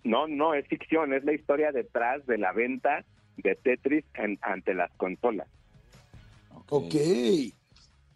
No, 0.04 0.26
no, 0.26 0.54
es 0.54 0.66
ficción, 0.68 1.12
es 1.12 1.22
la 1.22 1.34
historia 1.34 1.70
detrás 1.70 2.24
de 2.26 2.38
la 2.38 2.52
venta 2.52 3.04
de 3.36 3.56
Tetris 3.56 4.06
ante 4.40 4.72
las 4.72 4.90
consolas. 4.96 5.48
Ok. 6.70 6.94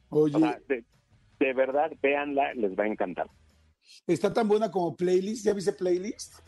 Oye. 0.08 0.56
de, 1.38 1.52
verdad, 1.52 1.92
véanla, 2.00 2.54
les 2.54 2.72
va 2.78 2.84
a 2.84 2.88
encantar. 2.88 3.28
¿Está 4.06 4.32
tan 4.32 4.48
buena 4.48 4.70
como 4.70 4.96
playlist? 4.96 5.44
¿Ya 5.44 5.52
viste 5.52 5.74
playlist? 5.74 6.40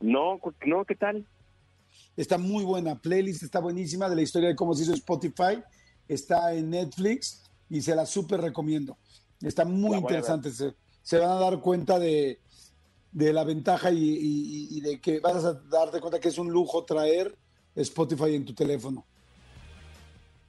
No, 0.00 0.40
no, 0.66 0.84
¿qué 0.84 0.94
tal? 0.94 1.26
Está 2.16 2.38
muy 2.38 2.64
buena. 2.64 2.98
Playlist 2.98 3.42
está 3.42 3.60
buenísima 3.60 4.08
de 4.08 4.16
la 4.16 4.22
historia 4.22 4.48
de 4.48 4.56
cómo 4.56 4.74
se 4.74 4.84
hizo 4.84 4.94
Spotify. 4.94 5.62
Está 6.06 6.52
en 6.54 6.70
Netflix 6.70 7.44
y 7.68 7.80
se 7.80 7.94
la 7.94 8.06
súper 8.06 8.40
recomiendo. 8.40 8.96
Está 9.42 9.64
muy 9.64 9.96
interesante. 9.96 10.50
Se, 10.50 11.18
van 11.18 11.30
a 11.30 11.34
dar 11.34 11.60
cuenta 11.60 11.98
de, 11.98 12.38
la 13.12 13.44
ventaja 13.44 13.90
y, 13.90 14.80
de 14.80 15.00
que 15.00 15.20
vas 15.20 15.44
a 15.44 15.54
darte 15.54 16.00
cuenta 16.00 16.20
que 16.20 16.28
es 16.28 16.38
un 16.38 16.50
lujo 16.50 16.84
traer 16.84 17.36
Spotify 17.74 18.34
en 18.34 18.44
tu 18.44 18.54
teléfono. 18.54 19.04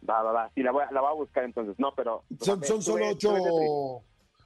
Va, 0.07 0.21
va, 0.21 0.31
va. 0.31 0.51
Sí, 0.53 0.61
la 0.61 0.71
voy, 0.71 0.83
a, 0.83 0.91
la 0.91 1.01
voy 1.01 1.09
a 1.09 1.13
buscar 1.13 1.43
entonces. 1.43 1.75
No, 1.79 1.91
pero. 1.95 2.23
Son, 2.41 2.63
son 2.63 2.81
solo 2.81 3.09
ocho. 3.09 4.03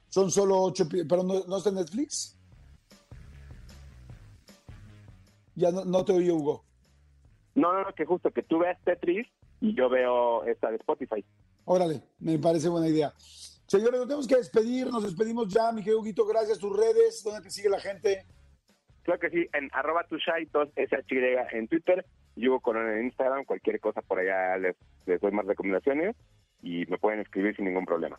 Son 0.08 0.30
solo 0.30 0.62
ocho. 0.62 0.88
Pero 0.88 1.22
no, 1.22 1.44
no 1.46 1.58
está 1.58 1.68
en 1.68 1.76
Netflix. 1.76 2.39
Ya 5.54 5.70
no, 5.70 5.84
no 5.84 6.04
te 6.04 6.12
oí, 6.12 6.30
Hugo. 6.30 6.64
No, 7.54 7.72
no, 7.72 7.82
no, 7.84 7.94
que 7.94 8.04
justo 8.04 8.30
que 8.30 8.42
tú 8.42 8.58
veas 8.58 8.78
Tetris 8.84 9.26
y 9.60 9.74
yo 9.74 9.88
veo 9.88 10.44
esta 10.44 10.70
de 10.70 10.76
Spotify. 10.76 11.24
Órale, 11.64 12.02
me 12.18 12.38
parece 12.38 12.68
buena 12.68 12.88
idea. 12.88 13.12
Señores, 13.18 14.00
nos 14.00 14.08
tenemos 14.08 14.26
que 14.26 14.36
despedir, 14.36 14.88
nos 14.88 15.02
despedimos 15.02 15.48
ya, 15.48 15.70
mi 15.70 15.82
querido 15.82 16.00
Huguito, 16.00 16.26
gracias. 16.26 16.58
Tus 16.58 16.76
redes, 16.76 17.22
¿dónde 17.22 17.42
te 17.42 17.50
sigue 17.50 17.68
la 17.68 17.78
gente? 17.78 18.24
Claro 19.02 19.20
que 19.20 19.30
sí, 19.30 19.46
en 19.52 19.68
arroba 19.72 20.04
tushai, 20.08 20.46
SHY 20.46 21.36
en 21.52 21.68
Twitter, 21.68 22.04
Hugo 22.36 22.60
Corona 22.60 22.98
en 22.98 23.06
Instagram, 23.06 23.44
cualquier 23.44 23.80
cosa 23.80 24.02
por 24.02 24.18
allá 24.18 24.56
les, 24.58 24.76
les 25.06 25.20
doy 25.20 25.30
más 25.32 25.46
recomendaciones 25.46 26.16
y 26.62 26.84
me 26.86 26.98
pueden 26.98 27.20
escribir 27.20 27.56
sin 27.56 27.64
ningún 27.66 27.86
problema. 27.86 28.18